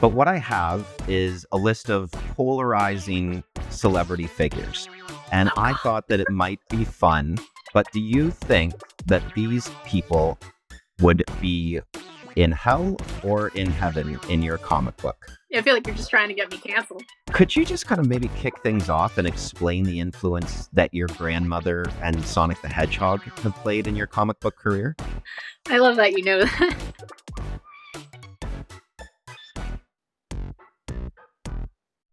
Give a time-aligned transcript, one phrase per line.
[0.00, 4.88] But what I have is a list of polarizing celebrity figures.
[5.30, 5.80] And I ah.
[5.82, 7.38] thought that it might be fun.
[7.74, 8.72] But do you think
[9.06, 10.38] that these people
[11.00, 11.80] would be
[12.36, 15.26] in hell or in heaven in your comic book?
[15.54, 17.02] I feel like you're just trying to get me canceled.
[17.32, 21.08] Could you just kind of maybe kick things off and explain the influence that your
[21.08, 24.96] grandmother and Sonic the Hedgehog have played in your comic book career?
[25.68, 26.76] I love that you know that.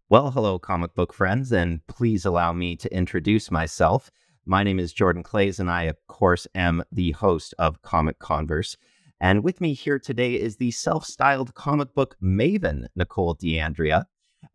[0.10, 4.10] Well, hello, comic book friends, and please allow me to introduce myself.
[4.46, 8.78] My name is Jordan Claes, and I, of course, am the host of Comic Converse.
[9.20, 14.06] And with me here today is the self styled comic book maven, Nicole D'Andria.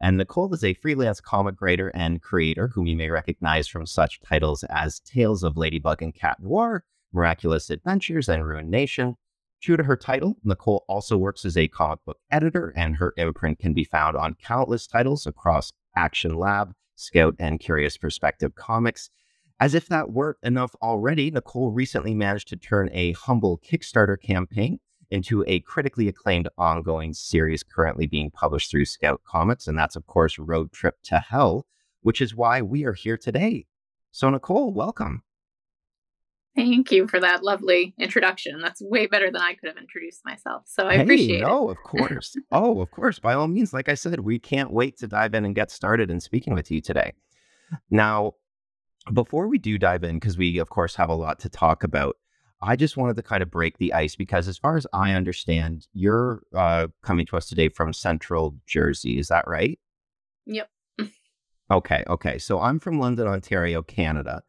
[0.00, 4.22] And Nicole is a freelance comic writer and creator whom you may recognize from such
[4.22, 9.18] titles as Tales of Ladybug and Cat Noir, Miraculous Adventures, and Ruined Nation.
[9.62, 13.60] True to her title, Nicole also works as a comic book editor, and her imprint
[13.60, 19.08] can be found on countless titles across Action Lab, Scout, and Curious Perspective Comics.
[19.60, 24.80] As if that weren't enough already, Nicole recently managed to turn a humble Kickstarter campaign
[25.12, 29.68] into a critically acclaimed ongoing series currently being published through Scout Comics.
[29.68, 31.66] And that's, of course, Road Trip to Hell,
[32.00, 33.66] which is why we are here today.
[34.10, 35.22] So, Nicole, welcome.
[36.54, 38.60] Thank you for that lovely introduction.
[38.60, 40.64] That's way better than I could have introduced myself.
[40.66, 41.50] So I hey, appreciate no, it.
[41.50, 42.36] Oh, of course.
[42.52, 43.18] oh, of course.
[43.18, 46.10] By all means, like I said, we can't wait to dive in and get started
[46.10, 47.14] in speaking with you today.
[47.90, 48.34] Now,
[49.12, 52.16] before we do dive in, because we, of course, have a lot to talk about,
[52.60, 55.88] I just wanted to kind of break the ice because, as far as I understand,
[55.94, 59.18] you're uh, coming to us today from Central Jersey.
[59.18, 59.78] Is that right?
[60.46, 60.68] Yep.
[61.70, 62.04] Okay.
[62.06, 62.38] Okay.
[62.38, 64.42] So I'm from London, Ontario, Canada.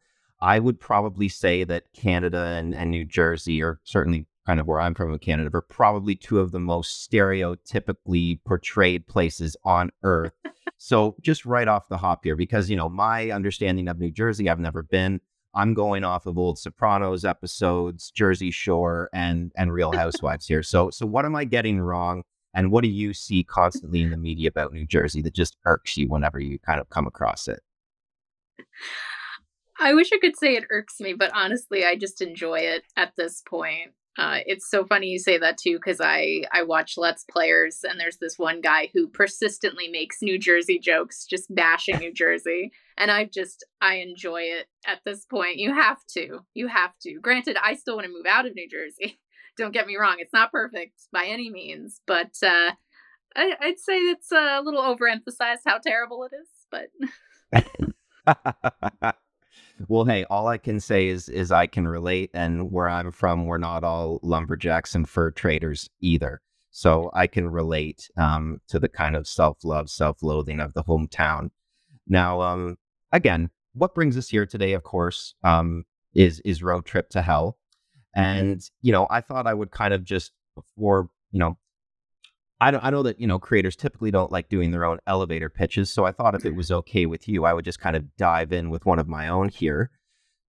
[0.44, 4.78] I would probably say that Canada and, and New Jersey, or certainly kind of where
[4.78, 10.34] I'm from in Canada, are probably two of the most stereotypically portrayed places on earth.
[10.76, 14.50] so just right off the hop here, because you know my understanding of New Jersey,
[14.50, 15.22] I've never been.
[15.54, 20.62] I'm going off of old Sopranos episodes, Jersey Shore, and and Real Housewives here.
[20.62, 22.22] So so what am I getting wrong?
[22.52, 25.96] And what do you see constantly in the media about New Jersey that just irks
[25.96, 27.60] you whenever you kind of come across it?
[29.84, 33.12] I wish I could say it irks me, but honestly, I just enjoy it at
[33.18, 33.92] this point.
[34.16, 38.00] Uh, it's so funny you say that too, because I I watch Let's Players, and
[38.00, 43.10] there's this one guy who persistently makes New Jersey jokes, just bashing New Jersey, and
[43.10, 45.58] I just I enjoy it at this point.
[45.58, 47.20] You have to, you have to.
[47.20, 49.20] Granted, I still want to move out of New Jersey.
[49.58, 52.70] Don't get me wrong; it's not perfect by any means, but uh,
[53.36, 56.48] I, I'd say it's a little overemphasized how terrible it is.
[56.70, 57.94] But
[59.88, 63.46] Well, hey, all I can say is is I can relate, and where I'm from,
[63.46, 66.40] we're not all lumberjacks and fur traders either.
[66.70, 70.84] So I can relate um, to the kind of self love, self loathing of the
[70.84, 71.50] hometown.
[72.06, 72.76] Now, um,
[73.12, 77.58] again, what brings us here today, of course, um, is is road trip to hell,
[78.14, 81.58] and you know, I thought I would kind of just before you know
[82.64, 85.90] I, I know that you know creators typically don't like doing their own elevator pitches,
[85.90, 88.52] so I thought if it was okay with you, I would just kind of dive
[88.52, 89.90] in with one of my own here.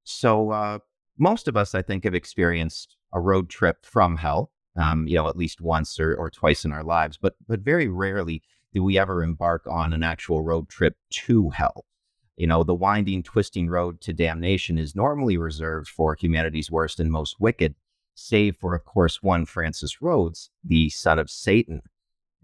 [0.06, 0.80] So uh,
[1.18, 5.28] most of us, I think, have experienced a road trip from hell, um, you know,
[5.28, 8.42] at least once or, or twice in our lives, but but very rarely
[8.74, 11.86] do we ever embark on an actual road trip to hell.
[12.38, 17.12] You know, the winding, twisting road to damnation is normally reserved for humanity's worst and
[17.12, 17.76] most wicked,
[18.14, 21.82] save for, of course, one Francis Rhodes, the son of Satan,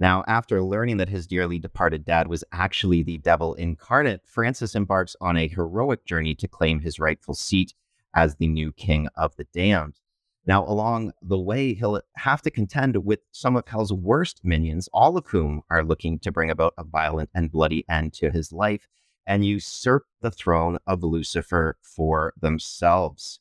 [0.02, 5.16] now, after learning that his dearly departed dad was actually the devil incarnate, Francis embarks
[5.22, 7.76] on a heroic journey to claim his rightful seat
[8.16, 10.00] as the new king of the damned.
[10.48, 15.18] Now, along the way, he'll have to contend with some of hell's worst minions, all
[15.18, 18.88] of whom are looking to bring about a violent and bloody end to his life
[19.28, 23.40] and usurp the throne of Lucifer for themselves.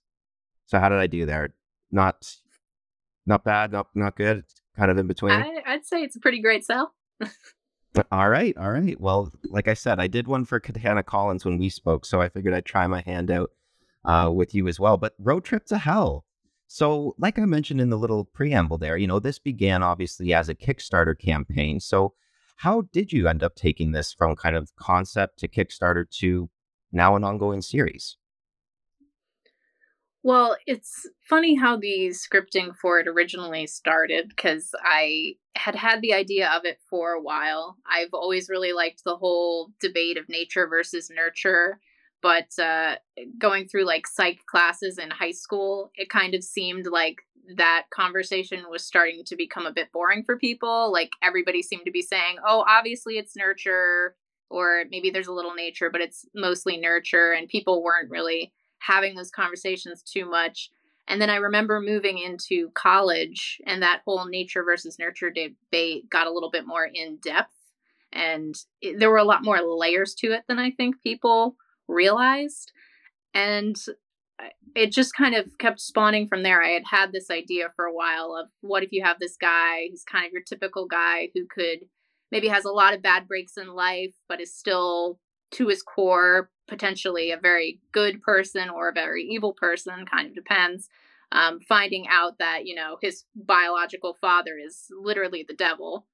[0.66, 1.54] So, how did I do there?
[1.90, 2.36] Not,
[3.24, 4.44] not bad, not not good
[4.80, 5.32] kind of in between?
[5.32, 6.94] I, I'd say it's a pretty great sell.
[8.10, 8.98] all right, all right.
[8.98, 12.30] Well, like I said, I did one for Katana Collins when we spoke, so I
[12.30, 13.50] figured I'd try my hand out
[14.06, 14.96] uh, with you as well.
[14.96, 16.24] But road trip to hell.
[16.66, 20.48] So, like I mentioned in the little preamble there, you know, this began obviously as
[20.48, 21.80] a Kickstarter campaign.
[21.80, 22.14] So,
[22.56, 26.48] how did you end up taking this from kind of concept to Kickstarter to
[26.92, 28.16] now an ongoing series?
[30.22, 36.12] Well, it's funny how the scripting for it originally started because I had had the
[36.12, 37.78] idea of it for a while.
[37.90, 41.80] I've always really liked the whole debate of nature versus nurture.
[42.22, 42.96] but uh,
[43.38, 47.22] going through like psych classes in high school, it kind of seemed like
[47.56, 50.92] that conversation was starting to become a bit boring for people.
[50.92, 54.16] Like everybody seemed to be saying, oh, obviously it's nurture,
[54.50, 57.32] or maybe there's a little nature, but it's mostly nurture.
[57.32, 60.70] And people weren't really having those conversations too much.
[61.08, 66.26] And then I remember moving into college, and that whole nature versus nurture debate got
[66.26, 67.54] a little bit more in depth.
[68.12, 71.56] And it, there were a lot more layers to it than I think people
[71.88, 72.72] realized.
[73.34, 73.76] And
[74.74, 76.62] it just kind of kept spawning from there.
[76.62, 79.88] I had had this idea for a while of what if you have this guy
[79.90, 81.80] who's kind of your typical guy who could
[82.30, 85.18] maybe has a lot of bad breaks in life, but is still
[85.52, 90.34] to his core potentially a very good person or a very evil person, kind of
[90.34, 90.88] depends.
[91.32, 96.06] Um, finding out that you know his biological father is literally the devil,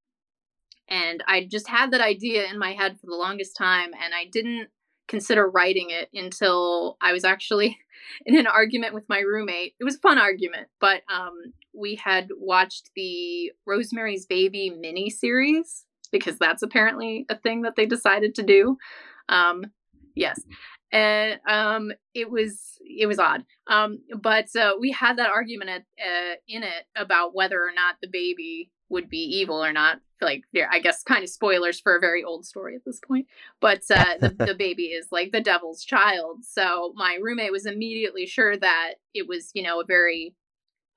[0.89, 4.27] and I just had that idea in my head for the longest time, and I
[4.31, 4.69] didn't
[5.09, 7.79] consider writing it until I was actually
[8.27, 9.75] in an argument with my roommate.
[9.79, 15.85] It was a fun argument, but um, we had watched the Rosemary's Baby mini series
[16.13, 18.77] because that's apparently a thing that they decided to do.
[19.29, 19.65] Um,
[20.17, 20.41] yes.
[20.93, 25.81] And um, it was it was odd, um, but uh, we had that argument at,
[26.01, 29.99] uh, in it about whether or not the baby would be evil or not.
[30.21, 33.27] Like, yeah, I guess kind of spoilers for a very old story at this point.
[33.61, 36.45] But uh, the, the baby is like the devil's child.
[36.45, 40.35] So my roommate was immediately sure that it was, you know, a very,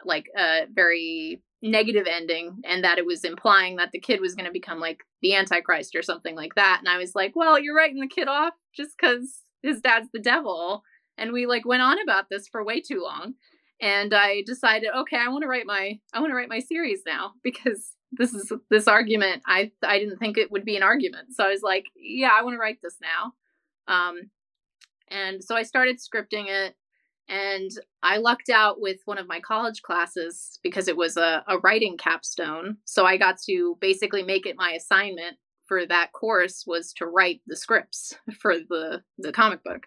[0.06, 4.46] like, a very negative ending and that it was implying that the kid was going
[4.46, 7.76] to become like the antichrist or something like that and i was like well you're
[7.76, 10.84] writing the kid off just because his dad's the devil
[11.18, 13.34] and we like went on about this for way too long
[13.82, 17.02] and I decided, okay, I want to write my I want to write my series
[17.06, 19.44] now because this is this argument.
[19.46, 22.44] I I didn't think it would be an argument, so I was like, yeah, I
[22.44, 23.34] want to write this now.
[23.94, 24.30] Um,
[25.10, 26.76] and so I started scripting it,
[27.30, 27.70] and
[28.02, 31.96] I lucked out with one of my college classes because it was a, a writing
[31.96, 32.78] capstone.
[32.86, 35.38] So I got to basically make it my assignment
[35.68, 39.84] for that course was to write the scripts for the the comic book.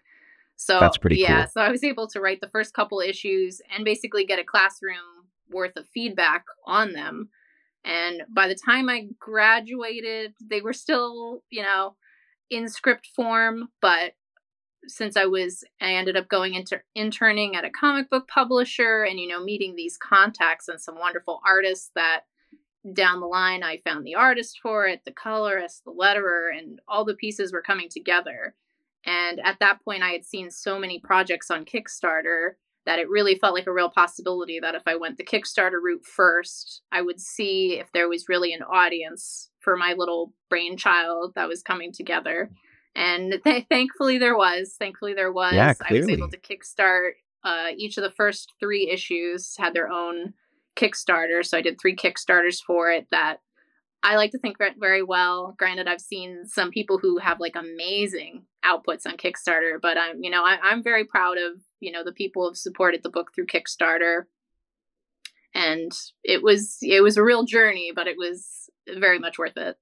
[0.55, 1.51] So that's pretty yeah, cool.
[1.55, 5.27] so I was able to write the first couple issues and basically get a classroom
[5.49, 7.29] worth of feedback on them.
[7.83, 11.95] And by the time I graduated, they were still, you know,
[12.49, 14.13] in script form, but
[14.87, 19.19] since I was I ended up going into interning at a comic book publisher and
[19.19, 22.21] you know meeting these contacts and some wonderful artists that
[22.91, 27.05] down the line I found the artist for it, the colorist, the letterer and all
[27.05, 28.55] the pieces were coming together.
[29.05, 32.51] And at that point, I had seen so many projects on Kickstarter
[32.85, 36.05] that it really felt like a real possibility that if I went the Kickstarter route
[36.05, 41.47] first, I would see if there was really an audience for my little brainchild that
[41.47, 42.51] was coming together.
[42.95, 44.75] And th- thankfully, there was.
[44.77, 45.53] Thankfully, there was.
[45.53, 47.11] Yeah, I was able to kickstart
[47.43, 50.33] uh, each of the first three issues had their own
[50.75, 51.45] Kickstarter.
[51.45, 53.41] So I did three Kickstarters for it that
[54.01, 55.55] I like to think very well.
[55.57, 60.29] Granted, I've seen some people who have like amazing outputs on Kickstarter, but I'm, you
[60.29, 63.47] know, I, I'm very proud of, you know, the people who've supported the book through
[63.47, 64.23] Kickstarter.
[65.55, 65.91] And
[66.23, 69.77] it was, it was a real journey, but it was very much worth it.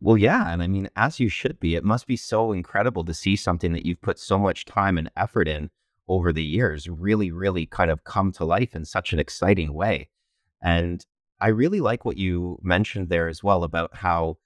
[0.00, 0.50] Well, yeah.
[0.50, 3.72] And I mean, as you should be, it must be so incredible to see something
[3.72, 5.70] that you've put so much time and effort in
[6.08, 10.08] over the years really, really kind of come to life in such an exciting way.
[10.62, 11.04] And
[11.40, 14.38] I really like what you mentioned there as well about how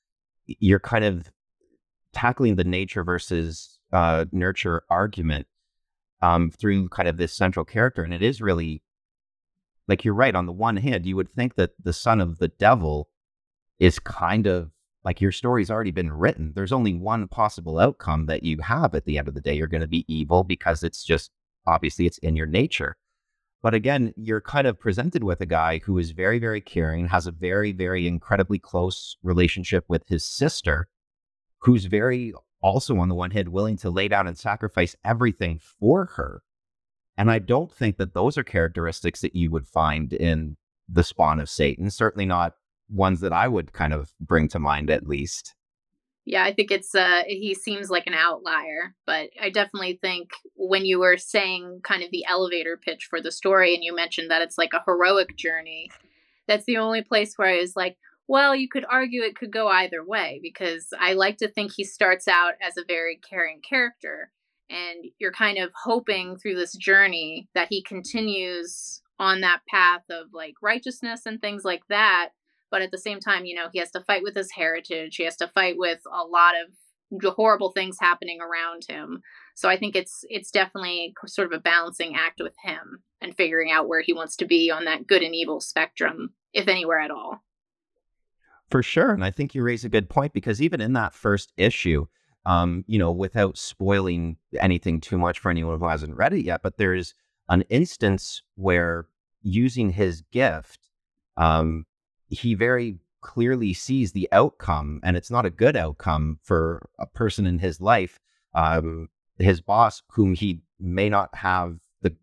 [0.47, 1.31] you're kind of
[2.13, 5.47] tackling the nature versus uh, nurture argument
[6.21, 8.03] um, through kind of this central character.
[8.03, 8.83] And it is really
[9.87, 10.35] like you're right.
[10.35, 13.09] On the one hand, you would think that the son of the devil
[13.79, 14.71] is kind of
[15.05, 16.53] like your story's already been written.
[16.55, 19.55] There's only one possible outcome that you have at the end of the day.
[19.55, 21.31] You're going to be evil because it's just
[21.67, 22.97] obviously it's in your nature.
[23.63, 27.27] But again, you're kind of presented with a guy who is very, very caring, has
[27.27, 30.89] a very, very incredibly close relationship with his sister,
[31.61, 36.07] who's very also, on the one hand, willing to lay down and sacrifice everything for
[36.17, 36.43] her.
[37.17, 40.57] And I don't think that those are characteristics that you would find in
[40.89, 42.55] the spawn of Satan, certainly not
[42.89, 45.55] ones that I would kind of bring to mind, at least.
[46.27, 50.87] Yeah, I think it's uh he seems like an outlier, but I definitely think when
[50.87, 54.41] you were saying kind of the elevator pitch for the story and you mentioned that
[54.41, 55.91] it's like a heroic journey,
[56.49, 59.69] that's the only place where I was like, well, you could argue it could go
[59.69, 64.31] either way because I like to think he starts out as a very caring character
[64.71, 70.29] and you're kind of hoping through this journey that he continues on that path of
[70.33, 72.31] like righteousness and things like that
[72.75, 75.23] but at the same time you know he has to fight with his heritage he
[75.23, 76.75] has to fight with a lot of
[77.23, 79.23] horrible things happening around him.
[79.55, 83.71] So I think it's it's definitely sort of a balancing act with him and figuring
[83.71, 87.11] out where he wants to be on that good and evil spectrum, if anywhere at
[87.11, 87.43] all.
[88.71, 91.53] For sure, and I think you raise a good point because even in that first
[91.57, 92.07] issue,
[92.47, 96.63] um, you know, without spoiling anything too much for anyone who hasn't read it yet,
[96.63, 97.15] but there's
[97.49, 99.07] an instance where
[99.43, 100.81] using his gift,
[101.37, 101.85] um,
[102.35, 107.47] he very clearly sees the outcome, and it's not a good outcome for a person
[107.47, 108.21] in his life.
[108.55, 112.15] Um, his boss, whom he may not have the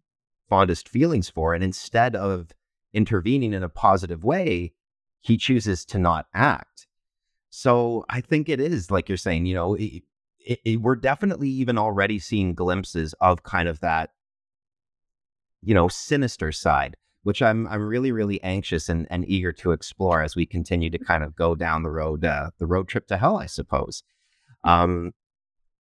[0.50, 2.52] fondest feelings for, and instead of
[2.94, 4.74] intervening in a positive way,
[5.20, 6.88] he chooses to not act.
[7.50, 10.04] So I think it is like you're saying, you know, it,
[10.40, 14.12] it, it, we're definitely even already seeing glimpses of kind of that,
[15.62, 20.22] you know, sinister side, which I'm I'm really really anxious and, and eager to explore
[20.22, 23.18] as we continue to kind of go down the road uh, the road trip to
[23.18, 24.04] hell, I suppose.
[24.64, 25.14] Um,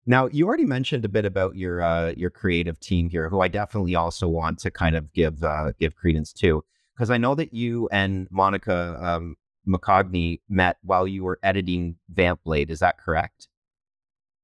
[0.05, 3.47] now you already mentioned a bit about your uh, your creative team here, who I
[3.47, 6.63] definitely also want to kind of give uh, give credence to,
[6.95, 9.35] because I know that you and Monica um,
[9.67, 12.71] McCogney met while you were editing Vamp Blade.
[12.71, 13.47] Is that correct?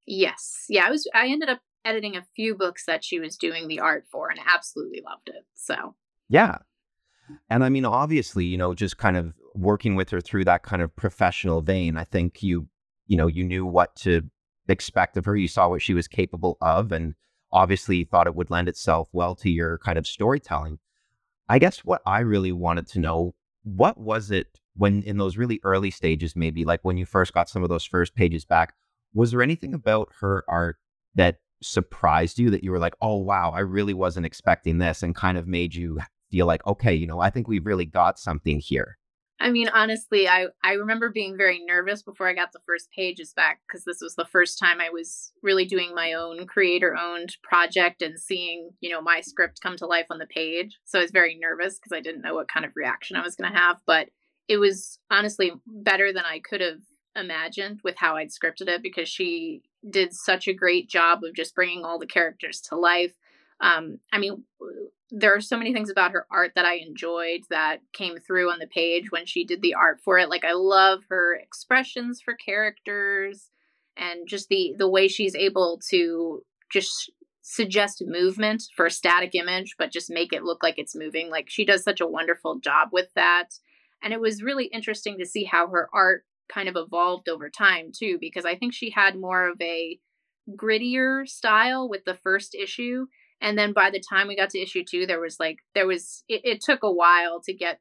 [0.06, 0.66] Yes.
[0.70, 3.80] Yeah, I was I ended up editing a few books that she was doing the
[3.80, 5.46] art for and absolutely loved it.
[5.56, 5.96] So
[6.30, 6.58] Yeah.
[7.50, 10.82] And I mean, obviously, you know, just kind of working with her through that kind
[10.82, 12.68] of professional vein, I think you,
[13.08, 14.24] you know, you knew what to
[14.68, 15.36] expect of her.
[15.36, 17.16] You saw what she was capable of, and
[17.52, 20.80] obviously thought it would lend itself well to your kind of storytelling.
[21.50, 25.60] I guess what I really wanted to know what was it when in those really
[25.64, 28.74] early stages, maybe like when you first got some of those first pages back,
[29.14, 30.78] was there anything about her art
[31.16, 35.16] that surprised you that you were like, oh, wow, I really wasn't expecting this and
[35.16, 38.60] kind of made you feel like, okay, you know, I think we've really got something
[38.60, 38.98] here?
[39.40, 43.34] I mean, honestly, I, I remember being very nervous before I got the first pages
[43.34, 47.36] back because this was the first time I was really doing my own creator owned
[47.44, 50.78] project and seeing, you know, my script come to life on the page.
[50.86, 53.36] So I was very nervous because I didn't know what kind of reaction I was
[53.36, 53.78] going to have.
[53.86, 54.10] But
[54.48, 56.80] it was honestly better than I could have
[57.16, 61.56] imagined with how I'd scripted it because she did such a great job of just
[61.56, 63.14] bringing all the characters to life.
[63.60, 64.44] Um, I mean,
[65.10, 68.60] there are so many things about her art that I enjoyed that came through on
[68.60, 70.30] the page when she did the art for it.
[70.30, 73.50] Like I love her expressions for characters
[73.96, 77.12] and just the the way she's able to just
[77.42, 81.30] suggest movement for a static image but just make it look like it's moving.
[81.30, 83.52] Like she does such a wonderful job with that.
[84.04, 87.92] And it was really interesting to see how her art kind of evolved over time
[87.98, 90.00] too because I think she had more of a
[90.56, 93.08] grittier style with the first issue
[93.42, 96.24] and then by the time we got to issue 2 there was like there was
[96.28, 97.80] it, it took a while to get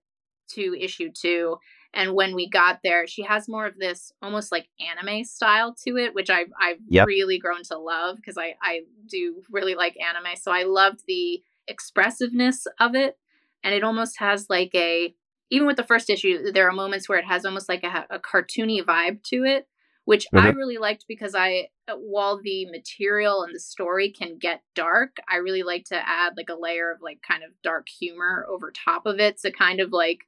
[0.49, 1.57] to issue 2
[1.95, 5.97] and when we got there she has more of this almost like anime style to
[5.97, 7.07] it which i've, I've yep.
[7.07, 10.37] really grown to love because I, I do really like anime.
[10.37, 13.19] So i loved the expressiveness of it.
[13.63, 15.15] And it almost has like a
[15.49, 18.19] even with the first issue, there are moments where it has almost like a, a
[18.19, 19.69] cartoony vibe to it,
[20.07, 20.47] which mm-hmm.
[20.47, 25.17] I really liked because I, uh, while the material and the story can get dark,
[25.31, 28.73] I really like to add like a layer of like kind of dark humor over
[28.73, 30.21] top of it to kind of like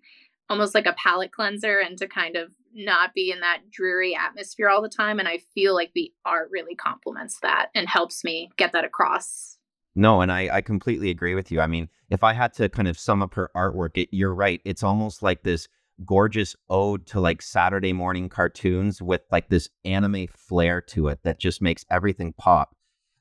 [0.50, 4.68] almost like a palate cleanser and to kind of not be in that dreary atmosphere
[4.68, 5.20] all the time.
[5.20, 9.58] And I feel like the art really complements that and helps me get that across
[9.94, 11.60] no, and I, I completely agree with you.
[11.60, 14.60] I mean, if I had to kind of sum up her artwork, it, you're right.
[14.64, 15.66] It's almost like this
[16.04, 21.38] gorgeous ode to like Saturday morning cartoons with like this anime flair to it that
[21.38, 22.74] just makes everything pop.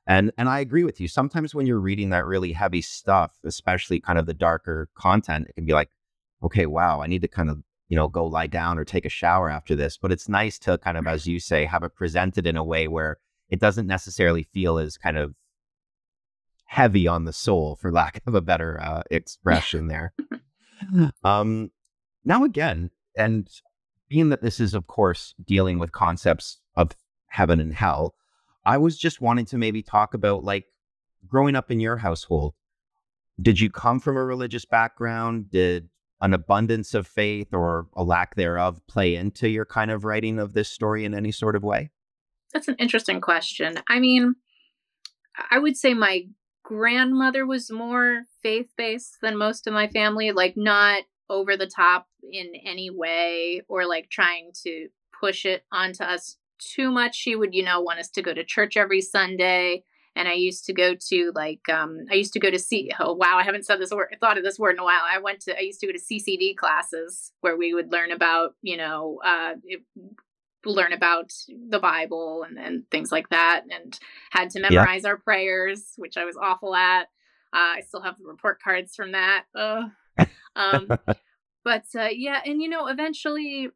[0.06, 1.08] And and I agree with you.
[1.08, 5.54] Sometimes when you're reading that really heavy stuff, especially kind of the darker content, it
[5.54, 5.90] can be like,
[6.42, 9.10] okay, wow, I need to kind of, you know, go lie down or take a
[9.10, 9.98] shower after this.
[9.98, 12.88] But it's nice to kind of, as you say, have it presented in a way
[12.88, 13.18] where
[13.50, 15.34] it doesn't necessarily feel as kind of
[16.66, 20.14] heavy on the soul, for lack of a better uh, expression there.
[21.24, 21.72] um,
[22.28, 23.50] now, again, and
[24.10, 26.92] being that this is, of course, dealing with concepts of
[27.28, 28.16] heaven and hell,
[28.66, 30.66] I was just wanting to maybe talk about like
[31.26, 32.54] growing up in your household.
[33.42, 35.50] Did you come from a religious background?
[35.50, 35.88] Did
[36.20, 40.52] an abundance of faith or a lack thereof play into your kind of writing of
[40.52, 41.92] this story in any sort of way?
[42.54, 43.80] That's an interesting question.
[43.88, 44.36] I mean,
[45.50, 46.24] I would say my
[46.64, 52.08] grandmother was more faith based than most of my family, like not over the top
[52.32, 54.88] in any way or like trying to
[55.20, 57.16] push it onto us too much.
[57.16, 59.84] She would, you know, want us to go to church every Sunday.
[60.16, 63.14] And I used to go to like um I used to go to see oh
[63.14, 65.42] wow I haven't said this word thought of this word in a while I went
[65.42, 69.20] to I used to go to CCD classes where we would learn about you know
[69.24, 69.82] uh it,
[70.66, 71.32] learn about
[71.70, 73.98] the Bible and, and things like that, and
[74.32, 77.04] had to memorize our prayers, which I was awful at.
[77.54, 79.46] Uh, I still have the report cards from that.
[80.58, 80.90] Um,
[81.64, 83.70] but uh, yeah, and you know, eventually,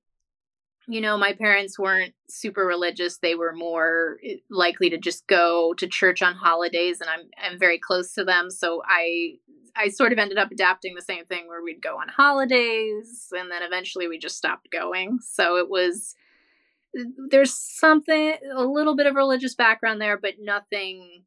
[0.88, 3.20] you know, my parents weren't super religious.
[3.20, 7.60] They were more eh, likely to just go to church on holidays, and I'm I'm
[7.60, 9.36] very close to them, so I
[9.76, 13.50] I sort of ended up adapting the same thing where we'd go on holidays, and
[13.50, 15.20] then eventually we just stopped going.
[15.22, 16.16] So it was
[17.30, 21.24] there's something a little bit of religious background there, but nothing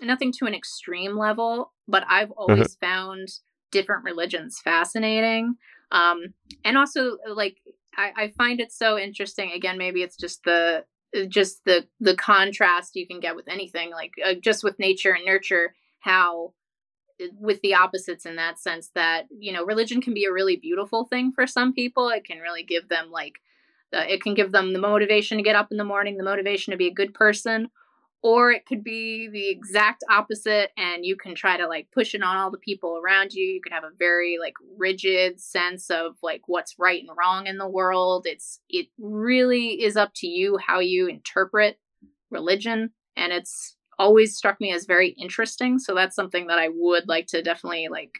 [0.00, 1.72] nothing to an extreme level.
[1.86, 2.52] But I've mm-hmm.
[2.52, 3.28] always found
[3.70, 5.56] different religions fascinating.
[5.90, 7.58] Um, and also like
[7.96, 9.52] I, I find it so interesting.
[9.52, 10.84] Again, maybe it's just the
[11.28, 15.24] just the the contrast you can get with anything, like uh, just with nature and
[15.24, 15.74] nurture.
[16.00, 16.52] How
[17.22, 20.56] uh, with the opposites in that sense that you know religion can be a really
[20.56, 23.34] beautiful thing for some people it can really give them like
[23.94, 26.72] uh, it can give them the motivation to get up in the morning the motivation
[26.72, 27.68] to be a good person
[28.24, 32.22] or it could be the exact opposite and you can try to like push it
[32.22, 33.44] on all the people around you.
[33.44, 37.58] You could have a very like rigid sense of like what's right and wrong in
[37.58, 38.26] the world.
[38.26, 41.78] It's it really is up to you how you interpret
[42.30, 47.06] religion and it's always struck me as very interesting so that's something that i would
[47.06, 48.10] like to definitely like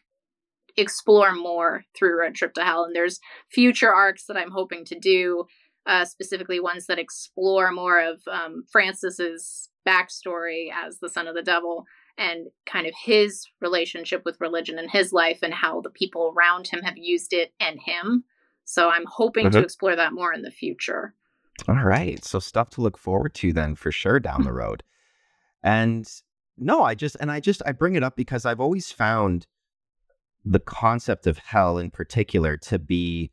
[0.77, 3.19] explore more through road trip to hell and there's
[3.51, 5.45] future arcs that i'm hoping to do
[5.87, 11.43] uh, specifically ones that explore more of um, francis's backstory as the son of the
[11.43, 11.85] devil
[12.17, 16.69] and kind of his relationship with religion and his life and how the people around
[16.69, 18.25] him have used it and him.
[18.65, 19.59] So I'm hoping mm-hmm.
[19.59, 21.15] to explore that more in the future.
[21.69, 22.25] All right.
[22.25, 24.83] So stuff to look forward to then for sure down the road.
[25.63, 26.09] And
[26.57, 29.47] no, I just and I just I bring it up because I've always found
[30.45, 33.31] the concept of hell in particular to be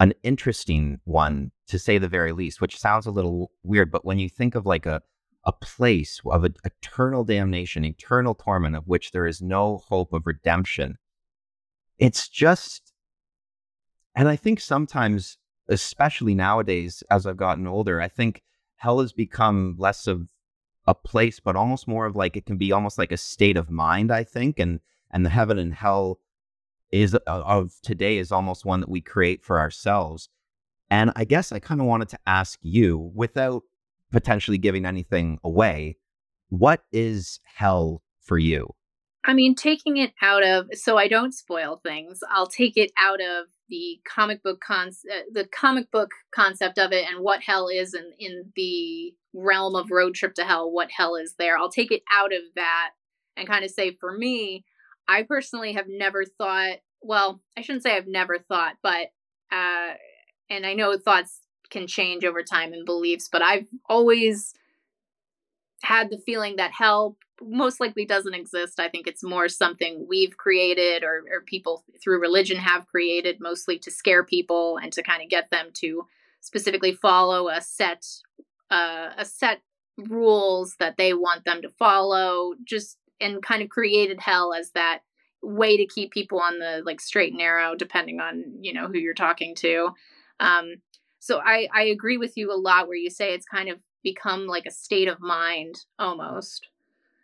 [0.00, 4.18] an interesting one to say the very least, which sounds a little weird, but when
[4.18, 5.02] you think of like a
[5.44, 10.26] a place of a, eternal damnation, eternal torment of which there is no hope of
[10.26, 10.98] redemption.
[11.98, 12.92] It's just,
[14.14, 18.42] and I think sometimes, especially nowadays, as I've gotten older, I think
[18.76, 20.28] hell has become less of
[20.86, 23.70] a place, but almost more of like it can be almost like a state of
[23.70, 24.12] mind.
[24.12, 26.18] I think, and and the heaven and hell
[26.92, 30.28] is uh, of today is almost one that we create for ourselves.
[30.90, 33.62] And I guess I kind of wanted to ask you, without
[34.12, 35.96] potentially giving anything away,
[36.50, 38.74] what is hell for you?
[39.24, 42.20] I mean, taking it out of so I don't spoil things.
[42.30, 46.92] I'll take it out of the comic book con uh, the comic book concept of
[46.92, 50.70] it and what hell is in in the realm of road trip to hell.
[50.70, 51.56] What hell is there?
[51.56, 52.90] I'll take it out of that
[53.36, 54.64] and kind of say for me,
[55.08, 56.78] I personally have never thought.
[57.00, 59.08] Well, I shouldn't say I've never thought, but
[59.50, 59.94] uh,
[60.48, 64.54] and I know thoughts can change over time and beliefs, but I've always
[65.82, 68.78] had the feeling that hell most likely doesn't exist.
[68.78, 73.78] I think it's more something we've created or, or people through religion have created, mostly
[73.80, 76.06] to scare people and to kind of get them to
[76.40, 78.04] specifically follow a set
[78.70, 79.60] uh, a set
[79.98, 82.52] rules that they want them to follow.
[82.64, 85.00] Just and kind of created hell as that
[85.42, 88.98] way to keep people on the like straight and narrow, depending on you know who
[88.98, 89.90] you're talking to.
[90.40, 90.76] Um,
[91.18, 94.46] so I, I agree with you a lot where you say it's kind of become
[94.46, 96.68] like a state of mind almost.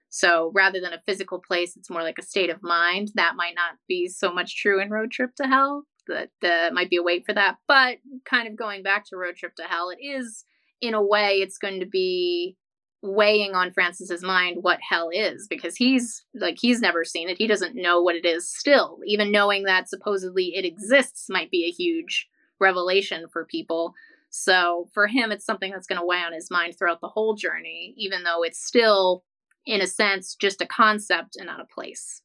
[0.08, 3.10] So rather than a physical place, it's more like a state of mind.
[3.14, 5.84] That might not be so much true in Road Trip to Hell.
[6.06, 7.56] That uh, might be a wait for that.
[7.66, 10.44] But kind of going back to Road Trip to Hell, it is
[10.80, 12.56] in a way it's going to be
[13.02, 17.38] weighing on Francis's mind what hell is because he's like he's never seen it.
[17.38, 18.98] He doesn't know what it is still.
[19.06, 22.28] Even knowing that supposedly it exists might be a huge
[22.60, 23.94] revelation for people.
[24.30, 27.34] So for him, it's something that's going to weigh on his mind throughout the whole
[27.34, 29.24] journey, even though it's still,
[29.64, 32.22] in a sense, just a concept and not a place.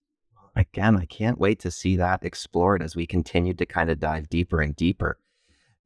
[0.55, 4.29] Again, I can't wait to see that explored as we continue to kind of dive
[4.29, 5.17] deeper and deeper.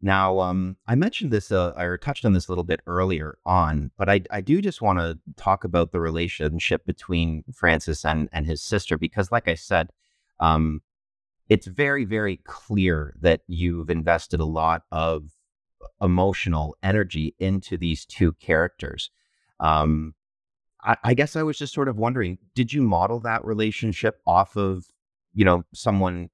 [0.01, 3.89] Now, um, I mentioned this, uh, or touched on this a little bit earlier on,
[3.97, 8.45] but I, I do just want to talk about the relationship between Francis and, and
[8.45, 9.89] his sister, because, like I said,
[10.39, 10.81] um,
[11.49, 15.31] it's very, very clear that you've invested a lot of
[15.99, 19.10] emotional energy into these two characters.
[19.60, 20.13] Um,
[20.83, 24.55] I, I, guess I was just sort of wondering, did you model that relationship off
[24.55, 24.86] of,
[25.33, 26.29] you know, someone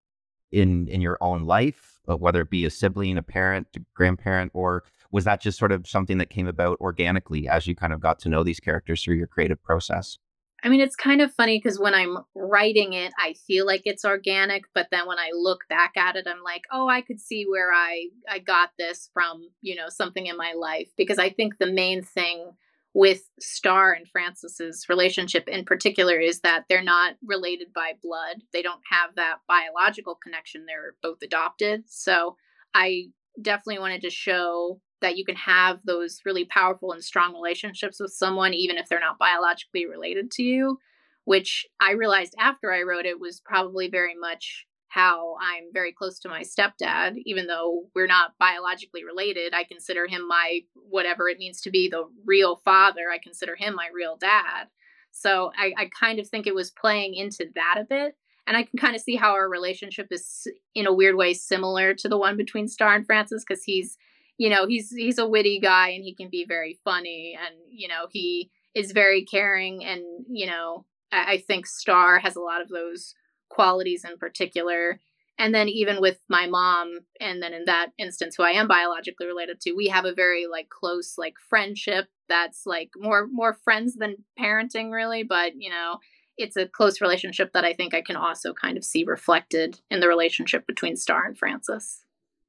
[0.51, 4.83] in in your own life, whether it be a sibling, a parent, a grandparent, or
[5.11, 8.19] was that just sort of something that came about organically as you kind of got
[8.19, 10.17] to know these characters through your creative process?
[10.65, 14.05] I mean, it's kind of funny because when I'm writing it, I feel like it's
[14.05, 17.43] organic, but then when I look back at it, I'm like, oh, I could see
[17.43, 20.87] where I I got this from, you know, something in my life.
[20.95, 22.53] Because I think the main thing
[22.93, 28.43] with Star and Francis's relationship in particular is that they're not related by blood.
[28.53, 30.65] They don't have that biological connection.
[30.65, 31.85] They're both adopted.
[31.87, 32.35] So
[32.75, 33.07] I
[33.41, 38.13] definitely wanted to show that you can have those really powerful and strong relationships with
[38.13, 40.77] someone, even if they're not biologically related to you,
[41.25, 46.19] which I realized after I wrote it was probably very much how I'm very close
[46.19, 49.51] to my stepdad, even though we're not biologically related.
[49.51, 53.09] I consider him my whatever it means to be the real father.
[53.11, 54.67] I consider him my real dad.
[55.09, 58.15] So I, I kind of think it was playing into that a bit.
[58.45, 61.95] And I can kind of see how our relationship is, in a weird way, similar
[61.95, 63.97] to the one between Star and Francis, because he's
[64.37, 67.87] you know he's he's a witty guy and he can be very funny and you
[67.87, 72.61] know he is very caring and you know I, I think Star has a lot
[72.61, 73.13] of those
[73.53, 74.99] qualities in particular.
[75.39, 79.25] And then even with my mom and then in that instance who i am biologically
[79.25, 83.95] related to we have a very like close like friendship that's like more more friends
[83.95, 85.23] than parenting really.
[85.23, 85.97] But you know
[86.37, 89.99] it's a close relationship that i think i can also kind of see reflected in
[89.99, 92.03] the relationship between star and Francis.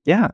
[0.04, 0.28] yeah.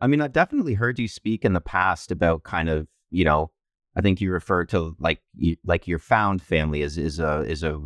[0.00, 3.52] I mean, I've definitely heard you speak in the past about kind of, you know,
[3.96, 7.62] I think you referred to like you, like your found family is is a is
[7.62, 7.80] a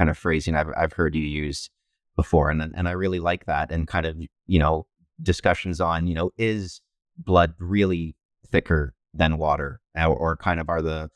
[0.00, 1.68] kind of phrasing I've I've heard you use
[2.16, 4.86] before, and and I really like that, and kind of you know
[5.22, 6.80] discussions on you know is
[7.18, 8.16] blood really
[8.50, 11.10] thicker than water, or, or kind of are the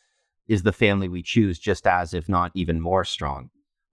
[0.49, 3.49] is the family we choose just as if not even more strong.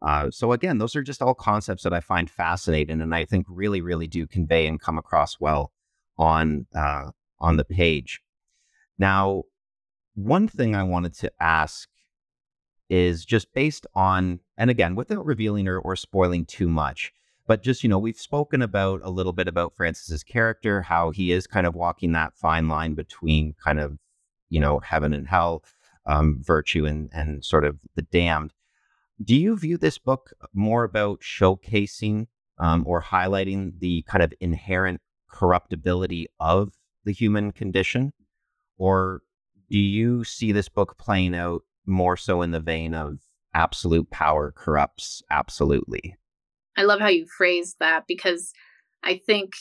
[0.06, 3.45] Uh, so again, those are just all concepts that I find fascinating, and I think
[3.47, 5.71] really really do convey and come across well
[6.17, 8.19] on uh, on the page.
[8.99, 9.43] Now,
[10.15, 11.88] one thing I wanted to ask
[12.91, 17.12] is just based on, and again, without revealing or, or spoiling too much,
[17.47, 21.32] but just you know, we've spoken about a little bit about Francis's character, how he
[21.32, 23.97] is kind of walking that fine line between kind of
[24.50, 25.63] you know heaven and hell,
[26.06, 28.54] um, virtue and and sort of the damned.
[29.24, 32.28] Do you view this book more about showcasing
[32.60, 38.13] um, or highlighting the kind of inherent corruptibility of the human condition?
[38.78, 39.24] Or
[39.71, 43.17] do you see this book playing out more so in the vein of
[43.53, 46.17] absolute power corrupts absolutely?
[46.77, 48.53] I love how you phrased that because
[49.03, 49.53] I think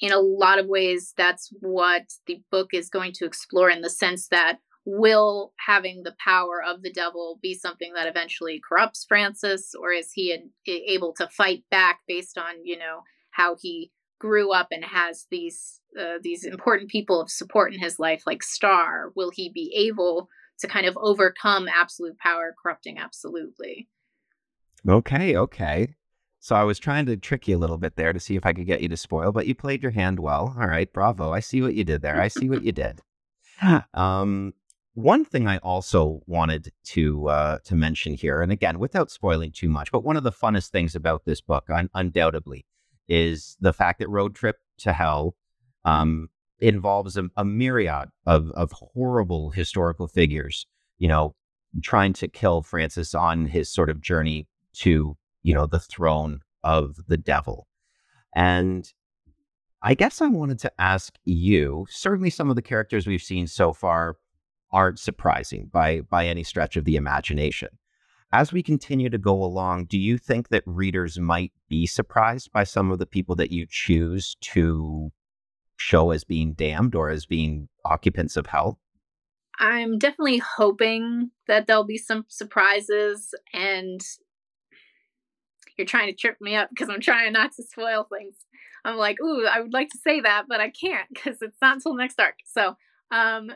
[0.00, 3.90] in a lot of ways that's what the book is going to explore in the
[3.90, 9.74] sense that will having the power of the devil be something that eventually corrupts Francis
[9.78, 14.68] or is he able to fight back based on, you know, how he grew up
[14.70, 19.30] and has these uh, these important people of support in his life like star will
[19.32, 20.28] he be able
[20.60, 23.88] to kind of overcome absolute power corrupting absolutely.
[24.88, 25.94] Okay okay.
[26.40, 28.52] So i was trying to trick you a little bit there to see if i
[28.52, 30.54] could get you to spoil but you played your hand well.
[30.58, 31.32] All right bravo.
[31.32, 32.20] I see what you did there.
[32.20, 33.00] I see what you did.
[33.94, 34.54] Um
[34.98, 39.68] one thing I also wanted to uh, to mention here, and again, without spoiling too
[39.68, 42.66] much, but one of the funnest things about this book, un- undoubtedly,
[43.08, 45.36] is the fact that Road Trip to Hell
[45.84, 50.66] um, involves a, a myriad of, of horrible historical figures,
[50.98, 51.34] you know,
[51.82, 56.96] trying to kill Francis on his sort of journey to, you know, the throne of
[57.06, 57.68] the devil.
[58.34, 58.92] And
[59.82, 63.72] I guess I wanted to ask you, certainly some of the characters we've seen so
[63.72, 64.16] far
[64.70, 67.68] aren't surprising by by any stretch of the imagination
[68.32, 72.64] as we continue to go along, do you think that readers might be surprised by
[72.64, 75.10] some of the people that you choose to
[75.78, 78.78] show as being damned or as being occupants of hell?
[79.58, 84.00] I'm definitely hoping that there'll be some surprises and
[85.76, 88.36] you're trying to trip me up because I'm trying not to spoil things.
[88.84, 91.76] I'm like, ooh, I would like to say that, but I can't because it's not
[91.76, 92.36] until next arc.
[92.44, 92.76] So,
[93.10, 93.50] um,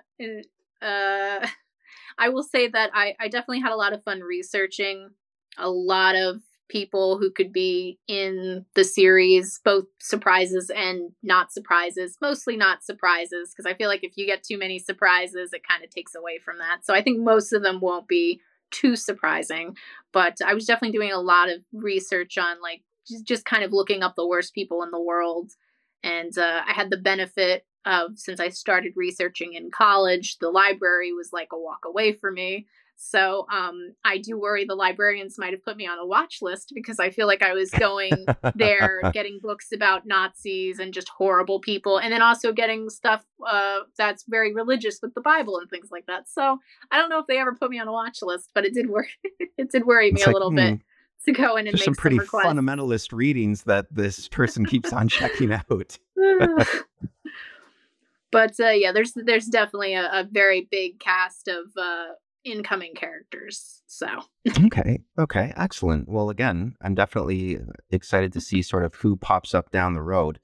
[0.81, 1.47] uh,
[2.19, 5.11] I will say that I, I definitely had a lot of fun researching
[5.59, 6.41] a lot of
[6.73, 13.53] people who could be in the series, both surprises and not surprises, mostly not surprises,
[13.53, 16.39] because I feel like if you get too many surprises, it kind of takes away
[16.43, 16.87] from that.
[16.87, 19.77] So I think most of them won't be too surprising.
[20.13, 22.83] But I was definitely doing a lot of research on like
[23.27, 25.51] just, kind of looking up the worst people in the world.
[26.03, 31.13] And uh, I had the benefit of since I started researching in college, the library
[31.13, 32.67] was like a walk away for me.
[33.05, 36.71] So um, I do worry the librarians might have put me on a watch list
[36.73, 41.59] because I feel like I was going there getting books about Nazis and just horrible
[41.59, 45.89] people, and then also getting stuff uh, that's very religious with the Bible and things
[45.91, 46.29] like that.
[46.29, 46.59] So
[46.93, 48.89] I don't know if they ever put me on a watch list, but it did
[48.89, 49.09] worry.
[49.59, 50.81] it did worry me It's a like, little hmm, bit
[51.25, 52.47] to go in and There's make some pretty requests.
[52.47, 55.99] fundamentalist readings that this person keeps on checking out.
[58.31, 62.13] but uh, yeah, there's there's definitely a, a very big cast of uh,
[62.45, 63.83] incoming characters.
[63.87, 64.07] So
[64.65, 65.01] Okay.
[65.19, 65.53] Okay.
[65.57, 66.09] Excellent.
[66.09, 67.59] Well, again, I'm definitely
[67.91, 70.39] excited to see sort of who pops up down the road.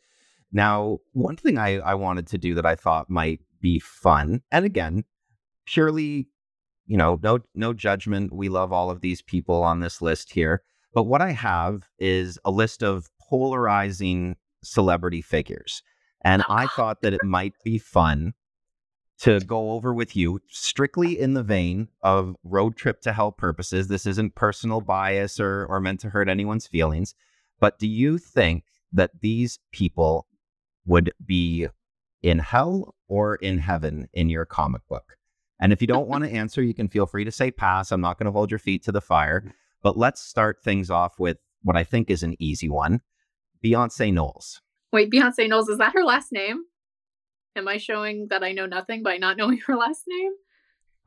[0.53, 4.65] Now, one thing I, I wanted to do that I thought might be fun, and
[4.65, 5.05] again,
[5.67, 6.29] purely,
[6.87, 8.33] you know, no no judgment.
[8.33, 10.63] We love all of these people on this list here.
[10.95, 15.83] But what I have is a list of polarizing celebrity figures.
[16.23, 16.73] And I ah.
[16.75, 18.33] thought that it might be fun
[19.21, 23.89] to go over with you, strictly in the vein of road trip to hell purposes.
[23.89, 27.15] This isn't personal bias or, or meant to hurt anyone's feelings.
[27.59, 30.27] But do you think that these people
[30.87, 31.67] would be
[32.23, 35.17] in hell or in heaven in your comic book?
[35.61, 37.91] And if you don't want to answer, you can feel free to say pass.
[37.91, 39.43] I'm not going to hold your feet to the fire.
[39.45, 39.53] Mm.
[39.83, 43.01] But let's start things off with what I think is an easy one
[43.65, 44.61] Beyonce Knowles.
[44.93, 46.65] wait, Beyonce Knowles is that her last name?
[47.57, 50.33] Am I showing that I know nothing by not knowing her last name?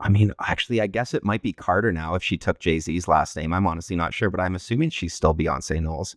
[0.00, 3.06] I mean, actually, I guess it might be Carter now if she took Jay Z's
[3.06, 3.52] last name.
[3.52, 6.16] I'm honestly not sure, but I'm assuming she's still Beyonce Knowles.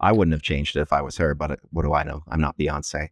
[0.00, 2.24] I wouldn't have changed it if I was her, but uh, what do I know?
[2.28, 3.10] I'm not Beyonce.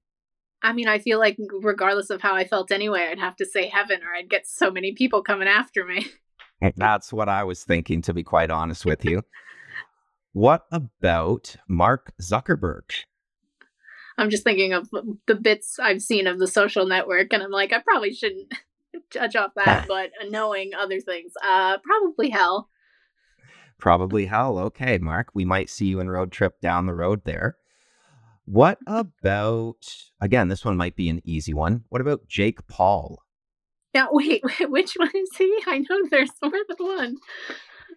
[0.62, 3.68] I mean, I feel like regardless of how I felt anyway, I'd have to say
[3.68, 6.06] heaven or I'd get so many people coming after me.
[6.76, 9.22] That's what I was thinking, to be quite honest with you.
[10.32, 12.90] what about Mark Zuckerberg?
[14.22, 14.88] I'm just thinking of
[15.26, 18.54] the bits I've seen of the social network, and I'm like, I probably shouldn't
[19.10, 22.68] judge off that, but knowing other things, uh, probably hell.
[23.78, 24.58] Probably hell.
[24.58, 27.56] Okay, Mark, we might see you in road trip down the road there.
[28.44, 31.82] What about, again, this one might be an easy one.
[31.88, 33.22] What about Jake Paul?
[33.92, 35.58] Now, wait, which one is he?
[35.66, 37.16] I know there's more than one.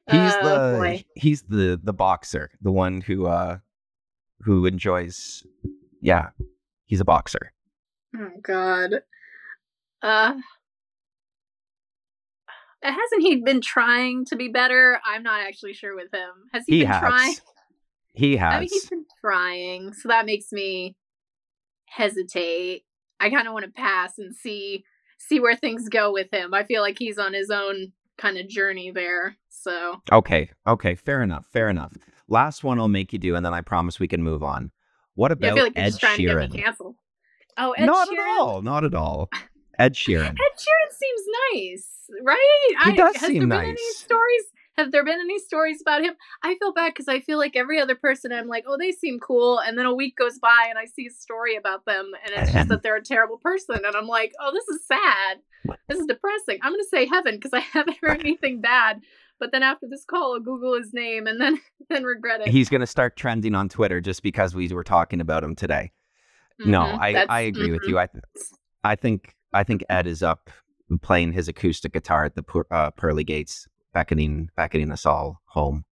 [0.10, 1.06] He's Oh, the boy.
[1.16, 3.58] he's the the boxer, the one who uh
[4.42, 5.44] who enjoys
[6.02, 6.30] yeah,
[6.86, 7.54] he's a boxer.
[8.16, 9.02] Oh God.
[10.02, 10.34] Uh
[12.84, 15.00] hasn't he been trying to be better?
[15.06, 16.30] I'm not actually sure with him.
[16.54, 17.00] Has he, He been has.
[17.00, 17.36] trying?
[18.14, 18.54] He has.
[18.54, 20.96] I mean he's been trying, so that makes me
[21.86, 22.84] hesitate.
[23.20, 24.84] I kind of want to pass and see
[25.18, 26.54] see where things go with him.
[26.54, 29.38] I feel like he's on his own kind of journey there.
[29.50, 31.94] So okay, okay, fair enough, fair enough.
[32.28, 34.72] Last one I'll make you do, and then I promise we can move on.
[35.16, 36.42] What yeah, about I feel like Ed just trying to Sheeran?
[36.42, 36.96] get me canceled.
[37.58, 38.20] Oh, Ed not Sheeran.
[38.20, 39.30] at all, not at all.
[39.80, 40.30] Ed Sheeran.
[40.30, 41.22] Ed Sheeran seems
[41.54, 41.88] nice,
[42.24, 42.76] right?
[42.84, 43.98] He I, does has seem there been any nice.
[43.98, 44.44] stories?
[44.78, 46.16] Have there been any stories about him?
[46.44, 49.20] I feel bad because I feel like every other person I'm like, oh, they seem
[49.20, 52.34] cool, and then a week goes by and I see a story about them, and
[52.36, 55.40] it's just that they're a terrible person, and I'm like, oh, this is sad.
[55.88, 56.60] This is depressing.
[56.62, 59.02] I'm gonna say heaven because I haven't heard anything bad.
[59.40, 62.48] But then after this call, I'll Google his name and then then regret it.
[62.50, 65.92] He's gonna start trending on Twitter just because we were talking about him today.
[66.60, 67.90] No, Mhm, I, I agree with mhm.
[67.90, 68.00] you.
[68.00, 68.08] I
[68.84, 70.50] I think I think Ed is up
[71.02, 75.84] playing his acoustic guitar at the uh, pearly gates, beckoning beckoning us all home.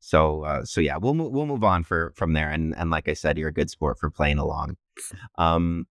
[0.00, 2.50] So uh, so yeah, we'll we'll move on for from there.
[2.50, 4.76] And and like I said, you're a good sport for playing along.
[5.36, 5.86] Um,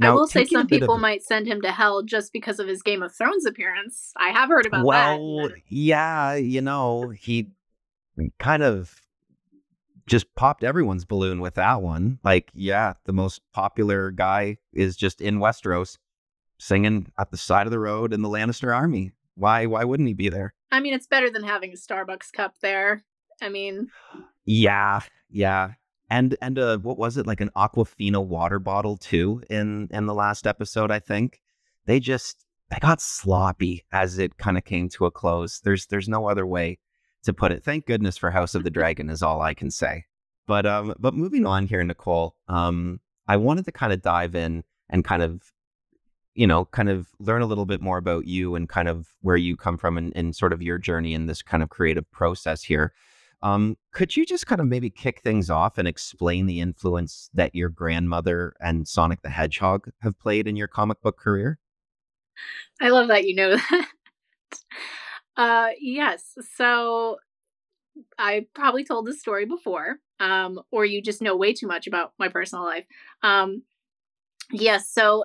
[0.00, 2.82] I will say some people of- might send him to hell just because of his
[2.82, 4.12] Game of Thrones appearance.
[4.16, 5.50] I have heard about well, that.
[5.50, 7.48] Well, yeah, you know, he
[8.38, 9.00] kind of
[10.06, 12.18] just popped everyone's balloon with that one.
[12.24, 15.98] Like, yeah, the most popular guy is just in Westeros
[16.58, 19.12] singing at the side of the road in the Lannister army.
[19.34, 20.54] Why why wouldn't he be there?
[20.72, 23.04] I mean, it's better than having a Starbucks cup there.
[23.40, 23.90] I mean,
[24.44, 25.72] Yeah, yeah.
[26.10, 30.14] And and uh what was it like an Aquafina water bottle too in in the
[30.14, 31.40] last episode I think.
[31.86, 35.60] They just they got sloppy as it kind of came to a close.
[35.60, 36.78] There's there's no other way
[37.24, 37.64] to put it.
[37.64, 40.04] Thank goodness for House of the Dragon is all I can say.
[40.46, 44.64] But um but moving on here Nicole, um I wanted to kind of dive in
[44.88, 45.52] and kind of
[46.38, 49.36] you know, kind of learn a little bit more about you and kind of where
[49.36, 52.62] you come from and, and sort of your journey in this kind of creative process
[52.62, 52.92] here.
[53.42, 57.54] Um, could you just kind of maybe kick things off and explain the influence that
[57.54, 61.58] your grandmother and Sonic the Hedgehog have played in your comic book career?
[62.80, 63.88] I love that you know that.
[65.36, 66.36] Uh, yes.
[66.56, 67.18] So
[68.18, 72.12] I probably told this story before, um, or you just know way too much about
[72.18, 72.84] my personal life.
[73.22, 73.62] Um,
[74.50, 74.90] yes.
[74.90, 75.24] So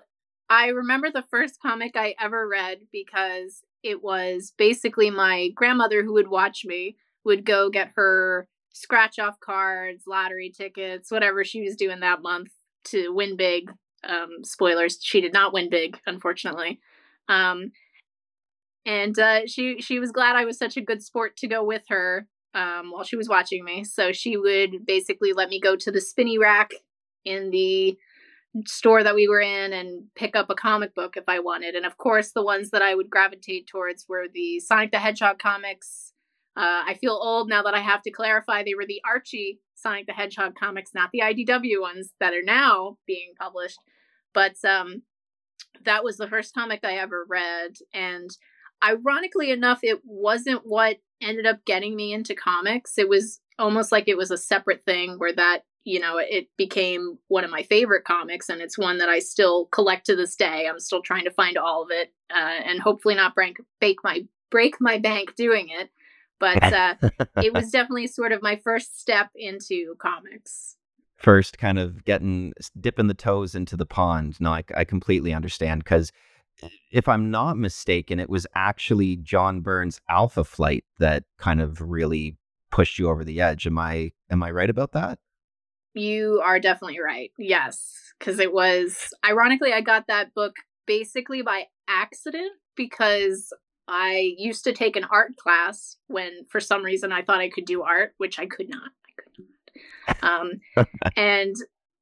[0.50, 6.14] I remember the first comic I ever read because it was basically my grandmother who
[6.14, 6.96] would watch me
[7.26, 12.50] would go get her scratch off cards, lottery tickets, whatever she was doing that month
[12.86, 13.72] to win big.
[14.04, 16.80] Um, spoilers: she did not win big, unfortunately.
[17.30, 17.72] Um,
[18.86, 21.84] and uh, she she was glad I was such a good sport to go with
[21.90, 23.84] her um, while she was watching me.
[23.84, 26.72] So she would basically let me go to the spinny rack
[27.26, 27.98] in the
[28.68, 31.76] store that we were in and pick up a comic book if I wanted.
[31.76, 35.40] And of course, the ones that I would gravitate towards were the Sonic the Hedgehog
[35.40, 36.13] comics.
[36.56, 40.08] Uh, I feel old now that I have to clarify they were the Archie Sonic
[40.08, 43.80] the Hedgehog comics, not the IDW ones that are now being published.
[44.34, 45.02] But um,
[45.86, 47.74] that was the first comic I ever read.
[47.94, 48.30] And
[48.84, 52.98] ironically enough, it wasn't what ended up getting me into comics.
[52.98, 57.18] It was almost like it was a separate thing where that, you know, it became
[57.28, 60.68] one of my favorite comics and it's one that I still collect to this day.
[60.68, 64.26] I'm still trying to find all of it uh, and hopefully not break, break my
[64.50, 65.90] break my bank doing it.
[66.44, 66.96] But uh,
[67.38, 70.76] it was definitely sort of my first step into comics.
[71.16, 74.42] First, kind of getting dipping the toes into the pond.
[74.42, 76.12] No, I, I completely understand because
[76.92, 82.36] if I'm not mistaken, it was actually John Byrne's Alpha Flight that kind of really
[82.72, 83.66] pushed you over the edge.
[83.66, 85.20] Am I am I right about that?
[85.94, 87.32] You are definitely right.
[87.38, 93.54] Yes, because it was ironically I got that book basically by accident because
[93.88, 97.66] I used to take an art class when for some reason I thought I could
[97.66, 98.92] do art, which I could not.
[99.08, 100.24] I could not.
[100.24, 100.86] Um,
[101.18, 101.56] and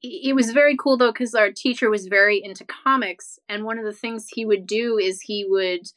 [0.04, 3.86] it was very cool though because our teacher was very into comics and one of
[3.86, 5.88] the things he would do is he would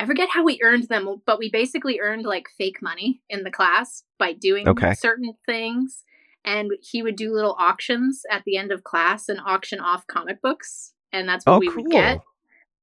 [0.00, 3.50] i forget how we earned them but we basically earned like fake money in the
[3.50, 4.94] class by doing okay.
[4.94, 6.04] certain things
[6.44, 10.42] and he would do little auctions at the end of class and auction off comic
[10.42, 11.84] books and that's what oh, we cool.
[11.84, 12.20] would get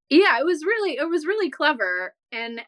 [0.08, 2.60] yeah it was really it was really clever and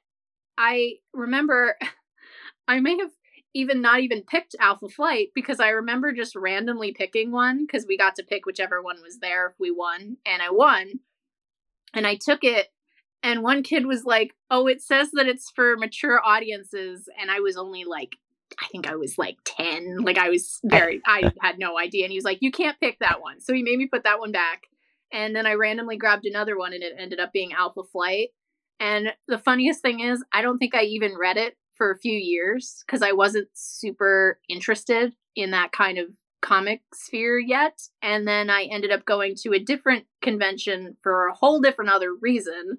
[0.58, 1.76] i remember
[2.68, 3.10] i may have
[3.54, 7.96] even not even picked Alpha Flight because I remember just randomly picking one because we
[7.96, 9.46] got to pick whichever one was there.
[9.46, 11.00] If we won, and I won.
[11.94, 12.66] And I took it,
[13.22, 17.38] and one kid was like, "Oh, it says that it's for mature audiences," and I
[17.38, 18.16] was only like,
[18.60, 22.10] I think I was like ten, like I was very, I had no idea, and
[22.10, 24.32] he was like, "You can't pick that one," so he made me put that one
[24.32, 24.64] back,
[25.12, 28.30] and then I randomly grabbed another one, and it ended up being Alpha Flight.
[28.80, 32.16] And the funniest thing is, I don't think I even read it for a few
[32.16, 36.06] years because I wasn't super interested in that kind of
[36.42, 37.80] comic sphere yet.
[38.02, 42.14] And then I ended up going to a different convention for a whole different other
[42.14, 42.78] reason.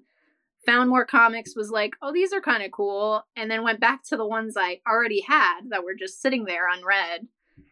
[0.66, 3.24] Found more comics, was like, oh, these are kind of cool.
[3.36, 6.68] And then went back to the ones I already had that were just sitting there
[6.68, 7.28] unread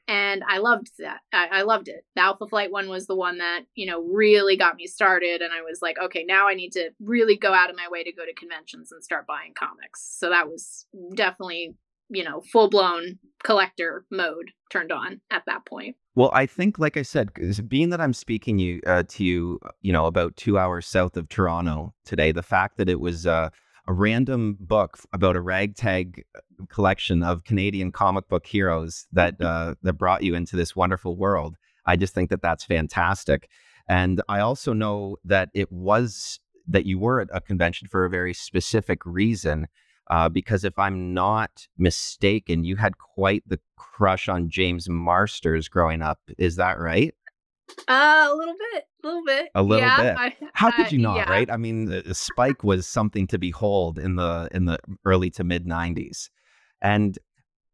[0.07, 1.21] and I loved that.
[1.33, 2.05] I, I, loved it.
[2.15, 5.53] The Alpha Flight one was the one that you know really got me started, and
[5.53, 8.13] I was like, okay, now I need to really go out of my way to
[8.13, 10.17] go to conventions and start buying comics.
[10.19, 11.75] So that was definitely
[12.11, 15.97] you know full blown collector mode turned on at that point.
[16.17, 17.31] Well, I think, like I said,
[17.69, 21.29] being that I'm speaking you uh, to you, you know, about two hours south of
[21.29, 23.27] Toronto today, the fact that it was.
[23.27, 23.51] Uh,
[23.87, 29.75] a random book about a ragtag uh, collection of Canadian comic book heroes that uh,
[29.83, 31.57] that brought you into this wonderful world.
[31.87, 33.49] I just think that that's fantastic,
[33.89, 38.11] and I also know that it was that you were at a convention for a
[38.11, 39.67] very specific reason.
[40.11, 46.03] Uh, because if I'm not mistaken, you had quite the crush on James Marsters growing
[46.03, 46.21] up.
[46.37, 47.15] Is that right?
[47.89, 50.17] Uh, a little bit, a little bit, a little yeah, bit.
[50.19, 51.17] I, How could you not?
[51.17, 51.31] yeah.
[51.31, 51.51] Right?
[51.51, 56.31] I mean, Spike was something to behold in the in the early to mid '90s,
[56.81, 57.19] and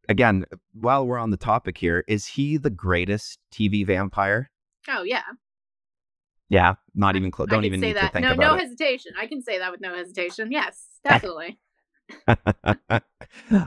[0.08, 4.50] again, while we're on the topic here, is he the greatest TV vampire?
[4.88, 5.22] Oh yeah.
[6.48, 7.48] Yeah, not even close.
[7.48, 8.08] Don't even need that.
[8.08, 8.62] to think no, about no it.
[8.62, 9.12] hesitation.
[9.18, 10.50] I can say that with no hesitation.
[10.50, 11.60] Yes, definitely.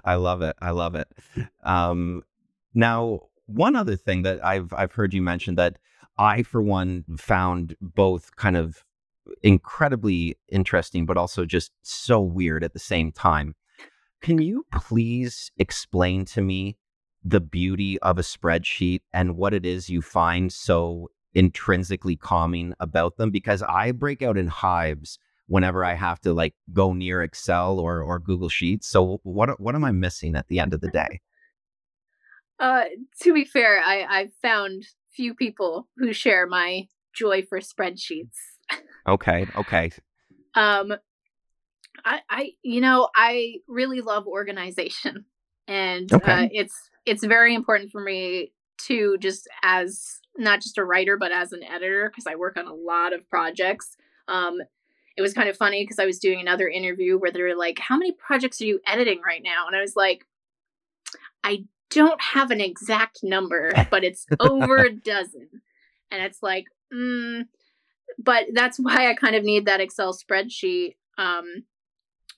[0.04, 0.58] I love it.
[0.62, 1.08] I love it.
[1.63, 2.23] Um,
[2.73, 5.78] now, one other thing that I've I've heard you mention that
[6.17, 8.84] I, for one, found both kind of
[9.41, 13.56] incredibly interesting, but also just so weird at the same time.
[14.21, 16.78] Can you please explain to me
[17.23, 23.17] the beauty of a spreadsheet and what it is you find so intrinsically calming about
[23.17, 23.32] them?
[23.32, 28.02] Because I break out in hives whenever I have to like go near Excel or
[28.02, 28.88] or Google Sheets.
[28.88, 31.21] So what what am I missing at the end of the day?
[32.60, 32.86] Uh,
[33.21, 38.38] to be fair, I I've found few people who share my joy for spreadsheets.
[39.08, 39.91] Okay, okay.
[40.56, 40.93] um
[42.06, 45.26] I I you know, I really love organization
[45.67, 46.32] and uh, okay.
[46.32, 48.52] uh, it's it's very important for me
[48.85, 52.67] to just as not just a writer but as an editor because I work on
[52.67, 53.96] a lot of projects.
[54.27, 54.60] Um,
[55.15, 57.79] it was kind of funny because I was doing another interview where they were like,
[57.79, 59.67] How many projects are you editing right now?
[59.67, 60.25] And I was like,
[61.44, 65.50] I don't have an exact number, but it's over a dozen.
[66.12, 67.44] And it's like, mm.
[68.17, 71.63] but that's why I kind of need that Excel spreadsheet um,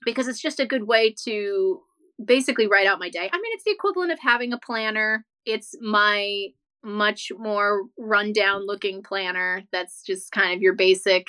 [0.04, 1.80] because it's just a good way to
[2.22, 3.28] basically write out my day.
[3.32, 5.26] I mean, it's the equivalent of having a planner.
[5.44, 6.48] It's my
[6.82, 11.26] much more rundown looking planner that's just kind of your basic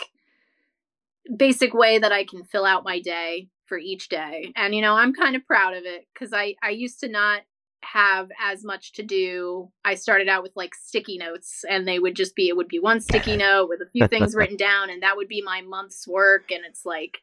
[1.36, 4.54] basic way that I can fill out my day for each day.
[4.56, 7.42] And you know, I'm kind of proud of it cuz I I used to not
[7.84, 9.72] have as much to do.
[9.86, 12.80] I started out with like sticky notes and they would just be it would be
[12.80, 16.08] one sticky note with a few things written down and that would be my month's
[16.08, 17.20] work and it's like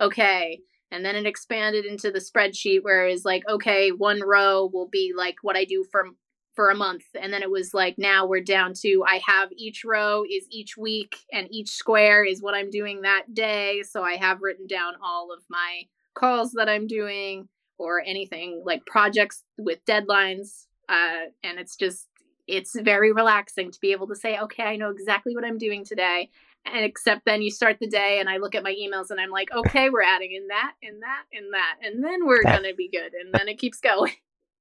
[0.00, 4.88] okay, and then it expanded into the spreadsheet where it's like okay, one row will
[4.88, 6.08] be like what I do for
[6.54, 7.04] for a month.
[7.20, 10.76] And then it was like now we're down to i have each row is each
[10.76, 13.82] week and each square is what i'm doing that day.
[13.82, 15.82] So i have written down all of my
[16.14, 17.48] calls that i'm doing
[17.78, 22.08] or anything like projects with deadlines uh, and it's just
[22.46, 25.84] it's very relaxing to be able to say okay i know exactly what i'm doing
[25.84, 26.28] today
[26.66, 29.30] and except then you start the day and i look at my emails and i'm
[29.30, 32.88] like okay we're adding in that in that in that and then we're gonna be
[32.90, 34.12] good and then it keeps going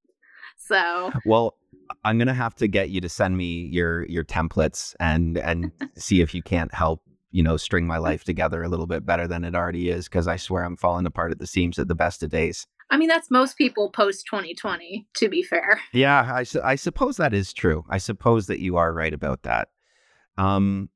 [0.57, 1.55] so well
[2.03, 6.21] I'm gonna have to get you to send me your your templates and and see
[6.21, 7.01] if you can't help
[7.31, 10.27] you know string my life together a little bit better than it already is because
[10.27, 12.65] I swear I'm falling apart at the seams at the best of days.
[12.89, 15.81] I mean that's most people post 2020 to be fair.
[15.93, 17.85] Yeah, I su- I suppose that is true.
[17.89, 19.69] I suppose that you are right about that.
[20.37, 20.89] Um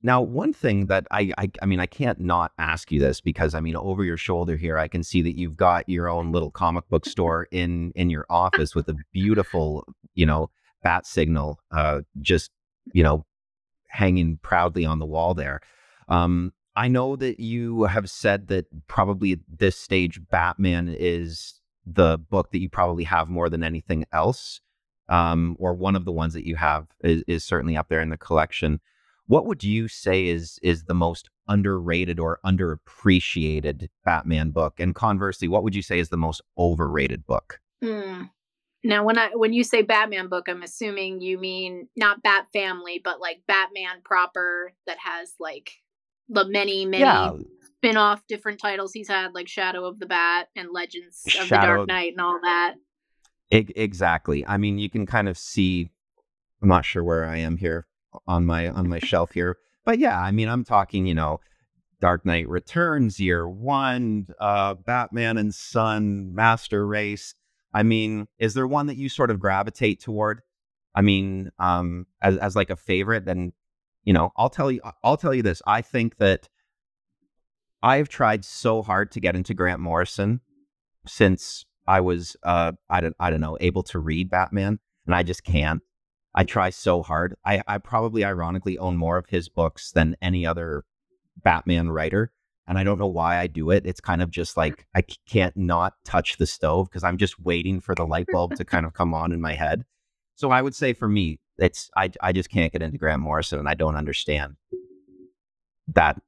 [0.00, 3.54] now, one thing that I, I, I mean, I can't not ask you this because
[3.54, 6.52] I mean, over your shoulder here, I can see that you've got your own little
[6.52, 9.84] comic book store in in your office with a beautiful,
[10.14, 10.50] you know,
[10.82, 12.52] bat signal, uh, just
[12.92, 13.26] you know,
[13.88, 15.60] hanging proudly on the wall there.
[16.08, 22.18] Um, I know that you have said that probably at this stage, Batman is the
[22.18, 24.60] book that you probably have more than anything else,
[25.08, 28.10] um, or one of the ones that you have is, is certainly up there in
[28.10, 28.78] the collection.
[29.26, 34.78] What would you say is is the most underrated or underappreciated Batman book?
[34.78, 37.58] And conversely, what would you say is the most overrated book?
[37.82, 38.30] Mm.
[38.84, 43.00] Now, when I when you say Batman book, I'm assuming you mean not Bat Family,
[43.02, 45.72] but like Batman proper that has like
[46.28, 47.32] the many many yeah.
[47.62, 51.48] spin-off different titles he's had, like Shadow of the Bat and Legends of Shadow...
[51.48, 52.74] the Dark Knight and all that.
[53.50, 54.46] exactly.
[54.46, 55.90] I mean, you can kind of see.
[56.60, 57.86] I'm not sure where I am here
[58.26, 59.56] on my on my shelf here.
[59.84, 61.40] But yeah, I mean, I'm talking, you know,
[62.00, 67.34] Dark Knight Returns, Year One, uh, Batman and Son, Master Race.
[67.72, 70.42] I mean, is there one that you sort of gravitate toward?
[70.94, 73.52] I mean, um, as as like a favorite, then
[74.08, 75.60] you know, I'll tell you, I'll tell you this.
[75.66, 76.48] I think that
[77.82, 80.40] I've tried so hard to get into Grant Morrison
[81.06, 85.24] since I was, uh, I don't, I don't know, able to read Batman, and I
[85.24, 85.82] just can't.
[86.34, 87.34] I try so hard.
[87.44, 90.84] I, I probably ironically own more of his books than any other
[91.36, 92.32] Batman writer.
[92.66, 93.84] And I don't know why I do it.
[93.84, 97.78] It's kind of just like I can't not touch the stove because I'm just waiting
[97.78, 99.84] for the light bulb to kind of come on in my head.
[100.34, 103.58] So I would say for me, it's I I just can't get into Grant Morrison
[103.58, 104.56] and I don't understand
[105.94, 106.20] that.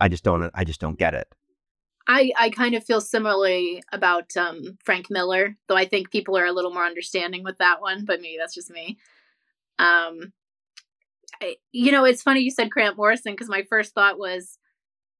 [0.00, 1.28] I just don't I just don't get it.
[2.06, 6.44] I, I kind of feel similarly about um, Frank Miller, though I think people are
[6.44, 8.98] a little more understanding with that one, but maybe that's just me.
[9.78, 10.32] Um,
[11.40, 14.58] I, you know, it's funny you said Grant Morrison because my first thought was,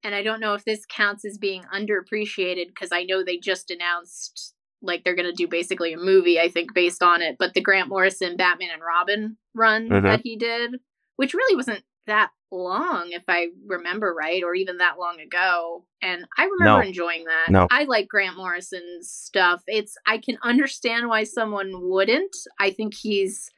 [0.02, 3.70] and I don't know if this counts as being underappreciated because I know they just
[3.70, 4.53] announced
[4.84, 7.36] like they're going to do basically a movie, I think, based on it.
[7.38, 10.06] But the Grant Morrison Batman and Robin run mm-hmm.
[10.06, 10.76] that he did,
[11.16, 15.84] which really wasn't that long, if I remember right, or even that long ago.
[16.02, 16.88] And I remember no.
[16.88, 17.50] enjoying that.
[17.50, 17.66] No.
[17.70, 19.62] I like Grant Morrison's stuff.
[19.66, 22.36] It's I can understand why someone wouldn't.
[22.60, 23.50] I think he's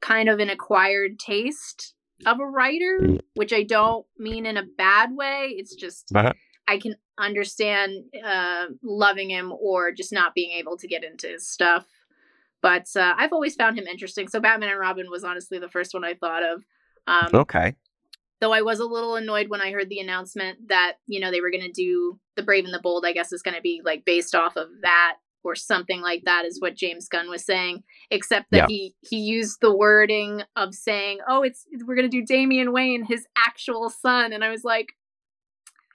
[0.00, 1.94] kind of an acquired taste
[2.26, 5.54] of a writer, which I don't mean in a bad way.
[5.56, 6.10] It's just.
[6.72, 11.46] I can understand uh, loving him or just not being able to get into his
[11.46, 11.86] stuff.
[12.62, 14.26] But uh, I've always found him interesting.
[14.28, 16.64] So Batman and Robin was honestly the first one I thought of.
[17.06, 17.74] Um, okay.
[18.40, 21.42] Though I was a little annoyed when I heard the announcement that you know they
[21.42, 23.04] were going to do the Brave and the Bold.
[23.04, 26.44] I guess is going to be like based off of that or something like that
[26.46, 28.66] is what James Gunn was saying except that yeah.
[28.68, 33.04] he he used the wording of saying oh it's we're going to do Damian Wayne
[33.04, 34.92] his actual son and I was like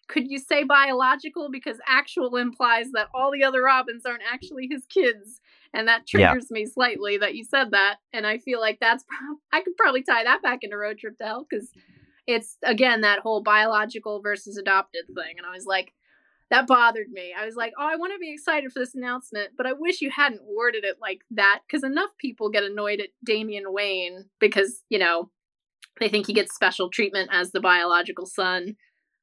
[0.08, 4.86] could you say biological because actual implies that all the other Robins aren't actually his
[4.86, 5.42] kids
[5.74, 6.54] and that triggers yeah.
[6.54, 9.04] me slightly that you said that and I feel like that's
[9.52, 11.72] I could probably tie that back into Road Trip to Hell cuz
[12.28, 15.38] it's again that whole biological versus adopted thing.
[15.38, 15.94] And I was like,
[16.50, 17.34] that bothered me.
[17.38, 20.02] I was like, oh, I want to be excited for this announcement, but I wish
[20.02, 24.84] you hadn't worded it like that because enough people get annoyed at Damian Wayne because,
[24.90, 25.30] you know,
[26.00, 28.76] they think he gets special treatment as the biological son.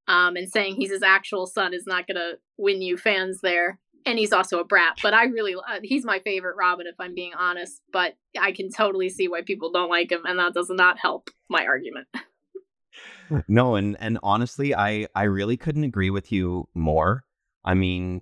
[0.07, 3.78] Um, and saying he's his actual son is not going to win you fans there.
[4.07, 7.14] And he's also a brat, but I really, uh, he's my favorite Robin, if I'm
[7.14, 7.80] being honest.
[7.90, 11.30] But I can totally see why people don't like him, and that does not help
[11.48, 12.07] my argument.
[13.48, 17.24] no, and and honestly, I I really couldn't agree with you more.
[17.64, 18.20] I mean,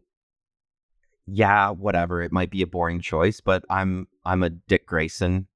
[1.27, 2.23] yeah, whatever.
[2.23, 5.47] It might be a boring choice, but I'm I'm a Dick Grayson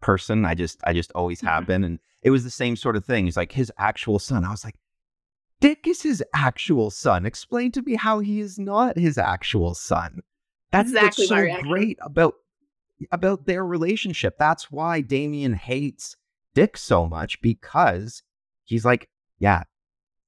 [0.00, 0.44] person.
[0.44, 3.24] I just I just always have been, and it was the same sort of thing.
[3.24, 4.44] He's like his actual son.
[4.44, 4.76] I was like,
[5.60, 7.26] Dick is his actual son.
[7.26, 10.20] Explain to me how he is not his actual son.
[10.70, 12.34] That's exactly what's so great about
[13.12, 14.36] about their relationship.
[14.38, 16.16] That's why Damian hates
[16.54, 18.22] Dick so much because
[18.64, 19.64] he's like, yeah,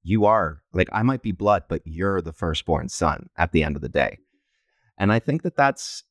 [0.03, 3.75] you are like I might be blood, but you're the firstborn son at the end
[3.75, 4.17] of the day.
[4.97, 6.03] And I think that that's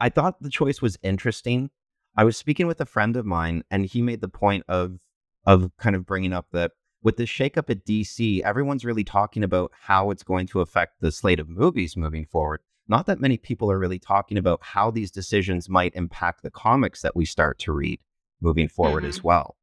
[0.00, 1.70] I thought the choice was interesting.
[2.16, 4.98] I was speaking with a friend of mine and he made the point of
[5.46, 6.72] of kind of bringing up that
[7.06, 11.12] with this shakeup at DC, everyone's really talking about how it's going to affect the
[11.12, 12.58] slate of movies moving forward.
[12.88, 17.02] Not that many people are really talking about how these decisions might impact the comics
[17.02, 18.00] that we start to read
[18.40, 19.10] moving forward mm-hmm.
[19.10, 19.56] as well.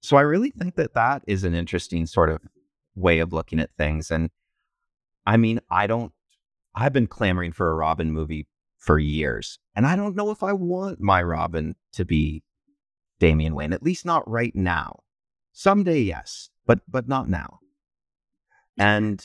[0.00, 2.40] So I really think that that is an interesting sort of
[2.94, 4.12] way of looking at things.
[4.12, 4.30] And
[5.26, 6.12] I mean, I don't,
[6.72, 8.46] I've been clamoring for a Robin movie
[8.78, 12.44] for years, and I don't know if I want my Robin to be
[13.18, 15.00] Damian Wayne, at least not right now.
[15.52, 17.58] Someday, yes, but but not now.
[18.78, 19.24] And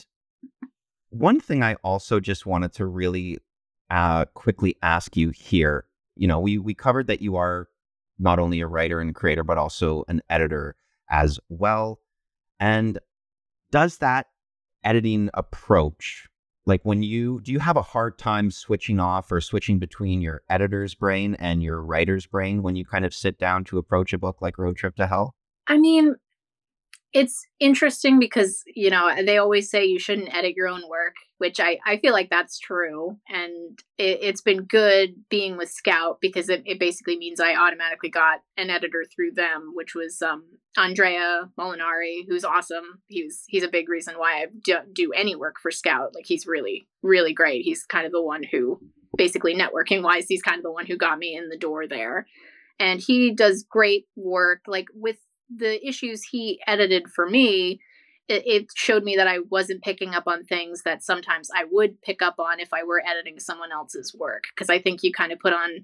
[1.09, 3.37] one thing I also just wanted to really
[3.89, 7.67] uh, quickly ask you here, you know, we we covered that you are
[8.19, 10.75] not only a writer and creator, but also an editor
[11.09, 11.99] as well.
[12.59, 12.99] And
[13.71, 14.27] does that
[14.83, 16.27] editing approach,
[16.65, 20.41] like when you do you have a hard time switching off or switching between your
[20.49, 24.17] editor's brain and your writer's brain when you kind of sit down to approach a
[24.17, 25.35] book like Road Trip to Hell?
[25.67, 26.15] I mean,
[27.15, 31.59] it's interesting because you know they always say you shouldn't edit your own work which
[31.61, 33.17] i, I feel like that's true.
[33.29, 38.09] And it, has been good being with scout because it, it basically means i automatically
[38.09, 40.43] got an editor through them which was um,
[40.77, 43.01] andrea molinari who's awesome.
[43.07, 46.11] He's he's a big reason why i do, do any work for scout.
[46.13, 47.63] Like he's really really great.
[47.63, 48.79] He's kind of the one who
[49.17, 52.27] basically networking wise he's kind of the one who got me in the door there.
[52.77, 55.15] And he does great work like with
[55.53, 57.79] the issues he edited for me,
[58.27, 62.01] it, it, showed me that I wasn't picking up on things that sometimes I would
[62.01, 64.45] pick up on if I were editing someone else's work.
[64.55, 65.83] Because I think you kind of put on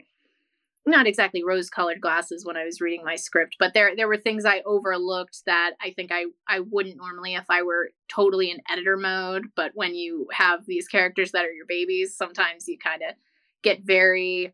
[0.86, 4.18] not exactly rose colored glasses when I was reading my script, but there there were
[4.18, 8.62] things I overlooked that I think I I wouldn't normally if I were totally in
[8.70, 9.48] editor mode.
[9.56, 13.16] But when you have these characters that are your babies, sometimes you kind of
[13.62, 14.54] get very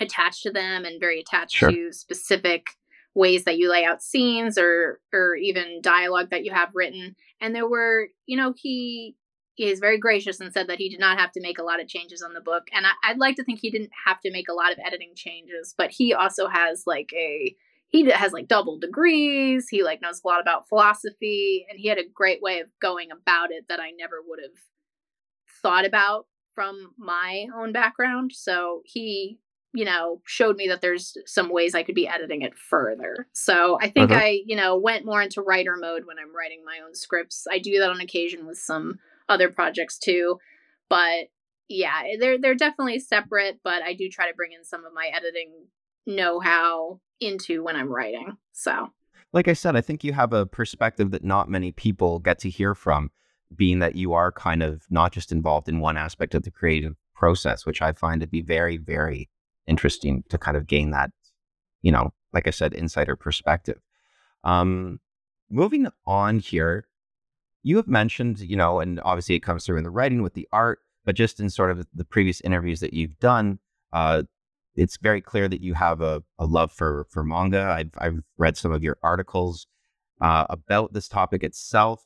[0.00, 1.70] attached to them and very attached sure.
[1.70, 2.68] to specific
[3.14, 7.16] ways that you lay out scenes or or even dialogue that you have written.
[7.40, 9.16] And there were you know he
[9.56, 11.86] is very gracious and said that he did not have to make a lot of
[11.86, 12.64] changes on the book.
[12.72, 15.12] And I, would like to think he didn't have to make a lot of editing
[15.14, 17.54] changes but he also has like a
[17.88, 19.68] he has like double degrees.
[19.68, 23.10] He like knows a lot about philosophy and he had a great way of going
[23.12, 24.58] about it that i never would have
[25.62, 28.32] thought about from my own background.
[28.34, 29.38] So he
[29.74, 33.26] you know, showed me that there's some ways I could be editing it further.
[33.32, 34.20] So I think uh-huh.
[34.20, 37.46] I, you know, went more into writer mode when I'm writing my own scripts.
[37.50, 40.38] I do that on occasion with some other projects too.
[40.88, 41.26] But
[41.68, 45.10] yeah, they're they're definitely separate, but I do try to bring in some of my
[45.12, 45.66] editing
[46.06, 48.36] know-how into when I'm writing.
[48.52, 48.90] So
[49.32, 52.50] like I said, I think you have a perspective that not many people get to
[52.50, 53.10] hear from,
[53.56, 56.94] being that you are kind of not just involved in one aspect of the creative
[57.16, 59.28] process, which I find to be very, very
[59.66, 61.10] interesting to kind of gain that,
[61.82, 63.80] you know, like I said, insider perspective.
[64.42, 65.00] Um,
[65.50, 66.86] moving on here,
[67.62, 70.48] you have mentioned, you know, and obviously it comes through in the writing with the
[70.52, 73.58] art, but just in sort of the previous interviews that you've done,
[73.92, 74.24] uh,
[74.76, 77.62] it's very clear that you have a, a love for for manga.
[77.62, 79.66] I've I've read some of your articles
[80.20, 82.04] uh, about this topic itself.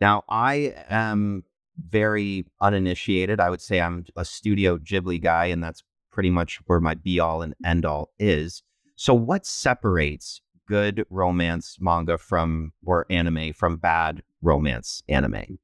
[0.00, 1.44] Now, I am
[1.78, 3.40] very uninitiated.
[3.40, 5.82] I would say I'm a Studio Ghibli guy, and that's
[6.12, 8.62] pretty much where my be all and end all is.
[8.96, 15.58] So, what separates good romance manga from or anime from bad romance anime?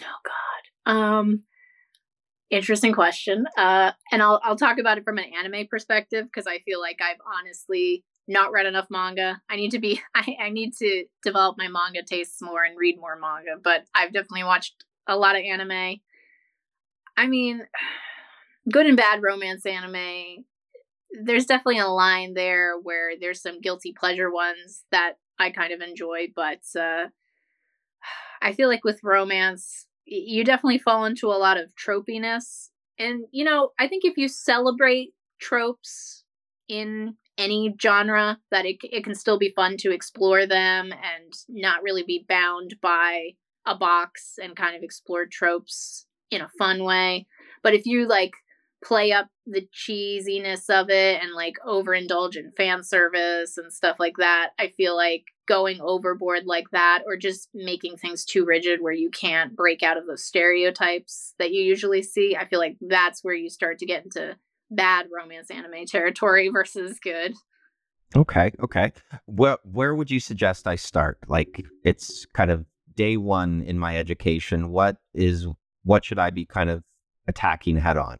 [0.00, 0.92] Oh God.
[0.92, 1.42] Um,
[2.50, 3.46] interesting question.
[3.56, 7.00] Uh, and I'll I'll talk about it from an anime perspective because I feel like
[7.00, 9.40] I've honestly not read enough manga.
[9.50, 12.98] I need to be I, I need to develop my manga tastes more and read
[12.98, 16.00] more manga, but I've definitely watched a lot of anime.
[17.16, 17.66] I mean,
[18.70, 20.44] good and bad romance anime.
[21.24, 25.80] There's definitely a line there where there's some guilty pleasure ones that I kind of
[25.80, 27.06] enjoy, but uh
[28.40, 32.70] I feel like with romance, you definitely fall into a lot of tropiness.
[32.98, 35.10] And you know, I think if you celebrate
[35.40, 36.24] tropes
[36.68, 41.82] in any genre that it, it can still be fun to explore them and not
[41.82, 43.30] really be bound by
[43.66, 47.26] a box and kind of explore tropes in a fun way
[47.62, 48.32] but if you like
[48.84, 54.16] play up the cheesiness of it and like overindulge in fan service and stuff like
[54.18, 58.92] that i feel like going overboard like that or just making things too rigid where
[58.92, 63.22] you can't break out of those stereotypes that you usually see i feel like that's
[63.22, 64.36] where you start to get into
[64.72, 67.34] bad romance anime territory versus good.
[68.14, 68.92] Okay, okay.
[69.26, 71.18] Where where would you suggest I start?
[71.28, 74.70] Like it's kind of day 1 in my education.
[74.70, 75.46] What is
[75.84, 76.82] what should I be kind of
[77.26, 78.18] attacking head on?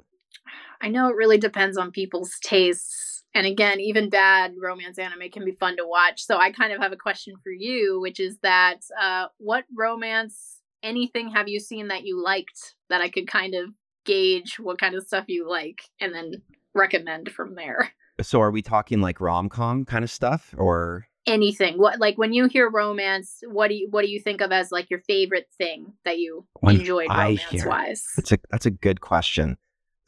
[0.83, 3.25] I know it really depends on people's tastes.
[3.35, 6.23] And again, even bad romance anime can be fun to watch.
[6.23, 10.59] So I kind of have a question for you, which is that uh, what romance
[10.83, 13.71] anything have you seen that you liked that I could kind of
[14.05, 16.43] gauge what kind of stuff you like and then
[16.75, 17.93] recommend from there.
[18.21, 21.79] So are we talking like rom-com kind of stuff or anything?
[21.79, 24.71] What like when you hear romance, what do you what do you think of as
[24.71, 28.05] like your favorite thing that you when enjoyed romance wise?
[28.17, 29.57] That's a that's a good question.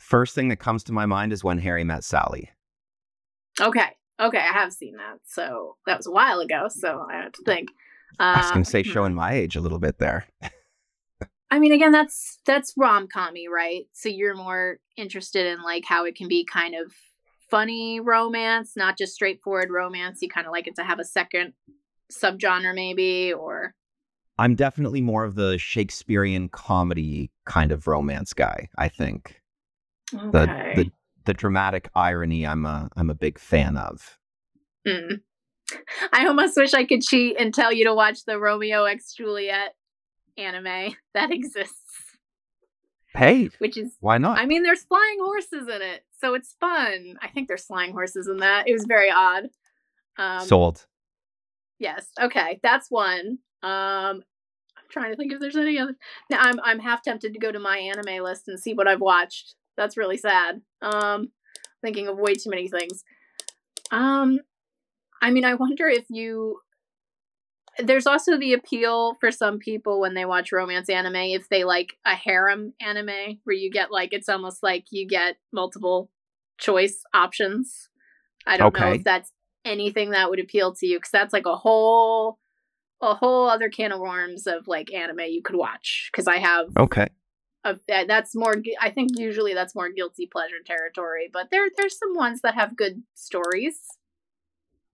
[0.05, 2.51] First thing that comes to my mind is when Harry met Sally.
[3.59, 3.89] Okay.
[4.21, 5.17] Okay, I have seen that.
[5.25, 7.71] So that was a while ago, so I have to think.
[8.21, 8.91] Uh, I was going to say hmm.
[8.91, 10.27] showing my age a little bit there.
[11.51, 13.87] I mean, again, that's that's rom commy, right?
[13.95, 16.93] So you're more interested in like how it can be kind of
[17.51, 20.19] funny romance, not just straightforward romance.
[20.21, 21.55] You kind of like it to have a second
[22.13, 23.75] subgenre, maybe, or.
[24.37, 28.69] I'm definitely more of the Shakespearean comedy kind of romance guy.
[28.77, 29.41] I think
[30.13, 30.75] okay.
[30.75, 30.93] the the
[31.27, 32.47] the dramatic irony.
[32.47, 34.19] I'm a I'm a big fan of.
[34.87, 35.21] Mm.
[36.13, 39.75] I almost wish I could cheat and tell you to watch the Romeo x Juliet
[40.37, 41.81] anime that exists.
[43.15, 44.39] Hey, which is why not?
[44.39, 47.17] I mean, there's flying horses in it, so it's fun.
[47.23, 48.69] I think there's flying horses in that.
[48.69, 49.45] It was very odd.
[50.19, 50.85] Um, Sold.
[51.79, 52.07] Yes.
[52.21, 53.39] Okay, that's one.
[53.63, 54.23] Um,
[54.77, 55.97] I'm trying to think if there's any other.
[56.29, 59.01] Now, I'm I'm half tempted to go to my anime list and see what I've
[59.01, 59.55] watched.
[59.77, 60.61] That's really sad.
[60.83, 61.31] Um,
[61.83, 63.05] thinking of way too many things.
[63.91, 64.41] Um,
[65.22, 66.59] I mean, I wonder if you
[67.79, 71.95] there's also the appeal for some people when they watch romance anime if they like
[72.07, 76.11] a harem anime where you get like it's almost like you get multiple
[76.59, 77.89] choice options.
[78.47, 78.85] I don't okay.
[78.85, 79.33] know if that's
[79.64, 82.39] anything that would appeal to you because that's like a whole
[83.01, 86.66] a whole other can of worms of like anime you could watch because I have
[86.79, 87.09] okay
[87.65, 92.15] a, that's more I think usually that's more guilty pleasure territory but there there's some
[92.15, 93.79] ones that have good stories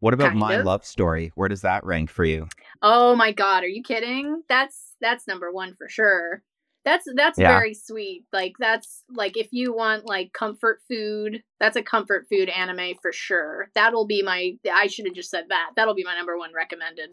[0.00, 0.64] what about my of.
[0.64, 1.30] love story?
[1.34, 2.48] Where does that rank for you?
[2.82, 4.42] Oh my god, are you kidding?
[4.48, 6.42] That's that's number one for sure.
[6.86, 7.48] That's that's yeah.
[7.58, 8.24] very sweet.
[8.32, 13.12] Like that's like if you want like comfort food, that's a comfort food anime for
[13.12, 13.68] sure.
[13.74, 15.72] That'll be my I should have just said that.
[15.76, 17.12] That'll be my number one recommended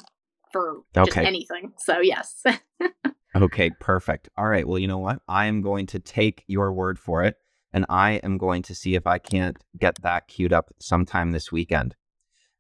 [0.54, 1.06] for okay.
[1.08, 1.74] just anything.
[1.80, 2.42] So yes.
[3.44, 4.30] okay, perfect.
[4.38, 4.68] All right.
[4.68, 5.22] Well, you know what?
[5.28, 7.36] I am going to take your word for it
[7.74, 11.52] and I am going to see if I can't get that queued up sometime this
[11.52, 11.96] weekend.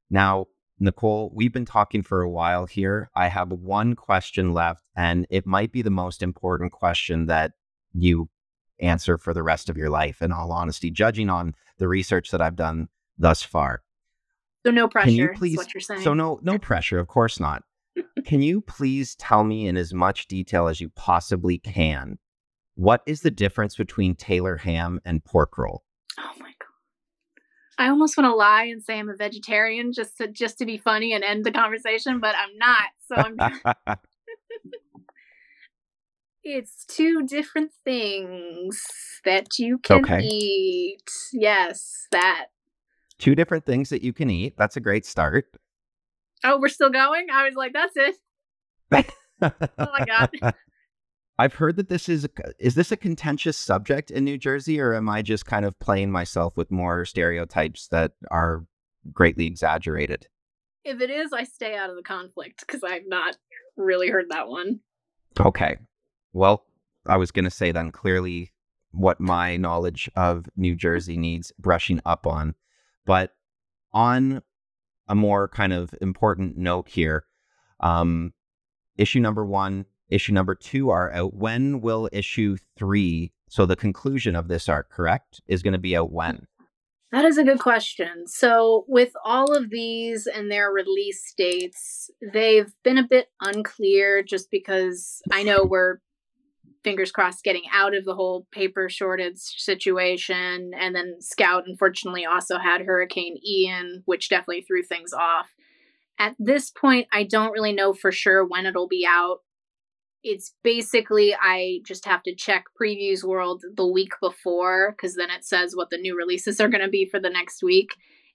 [0.09, 0.45] Now,
[0.79, 3.09] Nicole, we've been talking for a while here.
[3.15, 7.53] I have one question left, and it might be the most important question that
[7.93, 8.29] you
[8.79, 12.41] answer for the rest of your life, in all honesty, judging on the research that
[12.41, 13.81] I've done thus far.
[14.65, 15.07] So no pressure.
[15.07, 15.57] Can you please?
[15.57, 16.01] What you're saying.
[16.01, 16.99] So no, no pressure.
[16.99, 17.63] Of course not.
[18.25, 22.17] Can you please tell me in as much detail as you possibly can
[22.77, 25.83] what is the difference between Taylor ham and pork roll?
[26.19, 26.67] Oh my god!
[27.79, 30.77] I almost want to lie and say I'm a vegetarian just to just to be
[30.77, 32.89] funny and end the conversation, but I'm not.
[33.07, 33.97] So I'm
[36.49, 38.81] It's two different things
[39.25, 40.21] that you can okay.
[40.21, 41.09] eat.
[41.33, 42.45] Yes, that.
[43.17, 44.55] Two different things that you can eat.
[44.55, 45.57] That's a great start.
[46.43, 47.27] Oh, we're still going?
[47.31, 48.15] I was like, that's it.
[49.41, 50.53] oh my god.
[51.39, 52.29] I've heard that this is a,
[52.59, 56.11] is this a contentious subject in New Jersey, or am I just kind of playing
[56.11, 58.65] myself with more stereotypes that are
[59.13, 60.27] greatly exaggerated?
[60.83, 63.37] If it is, I stay out of the conflict because I've not
[63.75, 64.79] really heard that one.
[65.39, 65.77] Okay,
[66.33, 66.63] well,
[67.05, 68.51] I was going to say then clearly
[68.91, 72.55] what my knowledge of New Jersey needs brushing up on,
[73.05, 73.33] but
[73.93, 74.41] on
[75.07, 77.25] a more kind of important note here.
[77.79, 78.33] Um,
[78.97, 81.33] issue number one, issue number two are out.
[81.33, 83.31] When will issue three?
[83.49, 86.47] So the conclusion of this arc, correct, is going to be out when?
[87.11, 88.27] That is a good question.
[88.27, 94.51] So, with all of these and their release dates, they've been a bit unclear just
[94.51, 95.99] because I know we're
[96.87, 100.71] fingers crossed getting out of the whole paper shortage situation.
[100.79, 105.53] And then Scout, unfortunately, also had Hurricane Ian, which definitely threw things off.
[106.17, 109.39] At this point, I don't really know for sure when it'll be out
[110.23, 115.45] it's basically I just have to check Previews World the week before because then it
[115.45, 117.91] says what the new releases are going to be for the next week.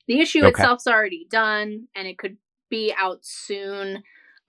[0.07, 0.49] The issue okay.
[0.49, 2.37] itself's already done and it could
[2.71, 4.03] be out soon.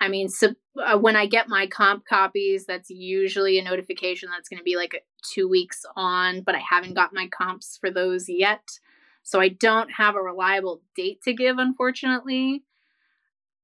[0.03, 4.49] I mean, so, uh, when I get my comp copies, that's usually a notification that's
[4.49, 8.27] going to be like two weeks on, but I haven't got my comps for those
[8.27, 8.79] yet.
[9.23, 12.63] So I don't have a reliable date to give, unfortunately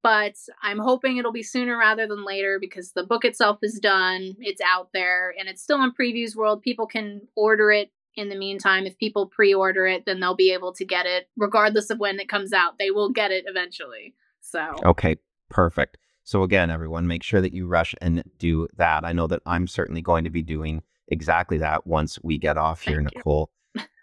[0.02, 4.36] but I'm hoping it'll be sooner rather than later because the book itself is done,
[4.40, 6.62] it's out there, and it's still in Previews World.
[6.62, 8.86] People can order it in the meantime.
[8.86, 12.20] If people pre order it, then they'll be able to get it regardless of when
[12.20, 12.80] it comes out.
[12.80, 14.16] They will get it eventually.
[14.42, 15.18] So, okay,
[15.50, 15.98] perfect.
[16.30, 19.03] So, again, everyone, make sure that you rush and do that.
[19.03, 22.84] I know that I'm certainly going to be doing exactly that once we get off
[22.84, 23.49] here, Thank Nicole.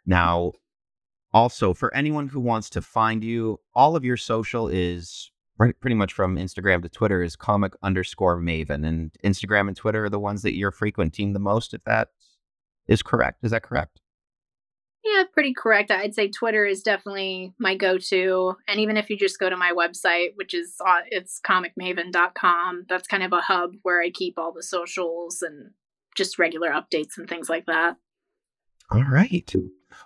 [0.06, 0.50] now,
[1.32, 6.12] also, for anyone who wants to find you, all of your social is pretty much
[6.12, 10.42] from Instagram to Twitter is comic underscore Maven, and Instagram and Twitter are the ones
[10.42, 11.74] that you're frequenting the most.
[11.74, 12.08] If that
[12.88, 14.00] is correct, is that correct?
[15.07, 15.90] Yeah, pretty correct.
[15.92, 19.72] I'd say Twitter is definitely my go-to, and even if you just go to my
[19.72, 24.52] website, which is uh, it's comicmaven.com, that's kind of a hub where I keep all
[24.52, 25.70] the socials and
[26.16, 27.96] just regular updates and things like that.
[28.90, 29.52] All right.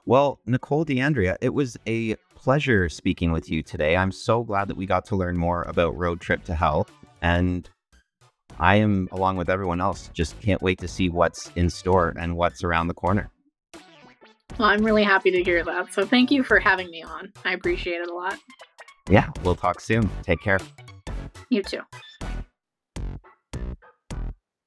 [0.04, 3.96] Well, Nicole D'Andria, it was a pleasure speaking with you today.
[3.96, 6.86] I'm so glad that we got to learn more about Road Trip to Hell.
[7.22, 7.68] And
[8.58, 12.36] I am, along with everyone else, just can't wait to see what's in store and
[12.36, 13.30] what's around the corner.
[14.58, 15.92] Well, I'm really happy to hear that.
[15.94, 17.32] So thank you for having me on.
[17.44, 18.38] I appreciate it a lot.
[19.08, 20.08] Yeah, we'll talk soon.
[20.22, 20.58] Take care.
[21.48, 21.80] You too.